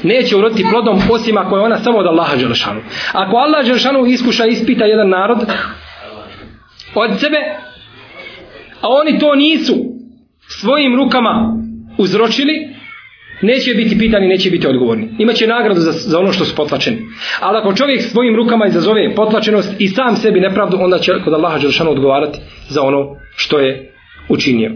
neće 0.04 0.36
uroditi 0.36 0.66
plodom 0.72 1.00
osim 1.12 1.38
ako 1.38 1.58
je 1.58 1.64
ona 1.64 1.78
samo 1.78 1.98
od 1.98 2.06
Allaha 2.06 2.36
Đelešanu. 2.36 2.82
Ako 3.14 3.38
Allah 3.38 3.66
Đelešanu 3.66 4.06
iskuša 4.06 4.46
i 4.46 4.52
ispita 4.52 4.86
jedan 4.86 5.10
narod 5.10 5.38
od 6.96 7.20
sebe, 7.20 7.38
a 8.82 8.88
oni 8.88 9.20
to 9.20 9.36
nisu 9.36 9.76
svojim 10.48 10.96
rukama 10.96 11.58
uzročili, 11.98 12.75
neće 13.42 13.74
biti 13.74 13.98
pitani, 14.00 14.28
neće 14.28 14.50
biti 14.50 14.68
odgovorni. 14.68 15.10
Imaće 15.20 15.48
nagradu 15.48 15.80
za, 15.80 15.92
za 15.92 16.20
ono 16.20 16.32
što 16.32 16.46
su 16.46 16.56
potlačeni. 16.56 16.98
Ali 17.40 17.58
ako 17.58 17.74
čovjek 17.74 18.02
svojim 18.02 18.36
rukama 18.36 18.66
izazove 18.66 19.16
potlačenost 19.16 19.76
i 19.80 19.88
sam 19.88 20.16
sebi 20.16 20.40
nepravdu, 20.40 20.78
onda 20.80 21.00
će 21.00 21.12
kod 21.24 21.34
Allaha 21.34 21.58
Đelešanu 21.58 21.92
odgovarati 21.92 22.40
za 22.68 22.82
ono 22.82 23.16
što 23.36 23.60
je 23.60 23.92
učinio. 24.30 24.72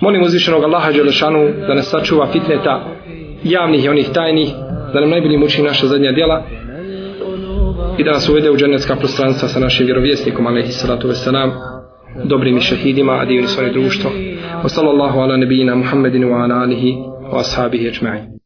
Molim 0.00 0.22
uzvišenog 0.22 0.64
Allaha 0.64 0.92
Đelešanu 0.92 1.52
da 1.68 1.74
nas 1.74 1.90
sačuva 1.90 2.32
fitneta 2.32 2.96
javnih 3.44 3.84
i 3.84 3.88
onih 3.88 4.08
tajnih, 4.14 4.48
da 4.92 5.00
nam 5.00 5.10
najbolji 5.10 5.38
muči 5.38 5.62
naša 5.62 5.86
zadnja 5.86 6.12
djela 6.12 6.44
i 7.98 8.04
da 8.04 8.10
nas 8.10 8.28
uvede 8.28 8.50
u 8.50 8.56
dženecka 8.56 8.96
prostranstva 8.96 9.48
sa 9.48 9.60
našim 9.60 9.86
vjerovjesnikom, 9.86 10.46
alaihi 10.46 10.72
salatu 10.72 11.08
veselam, 11.08 11.52
dobrim 12.24 12.56
i 12.56 12.60
a 13.10 13.24
divni 13.24 13.46
svoje 13.46 13.72
društvo. 13.72 14.10
Wa 14.64 14.68
sallallahu 14.68 15.18
ala 15.18 15.36
nebijina 15.36 15.74
Muhammedinu 15.74 16.28
wa 16.28 16.44
ala 16.44 16.54
alihi 16.54 16.96
وأصحابه 17.32 17.88
أجمعين 17.88 18.32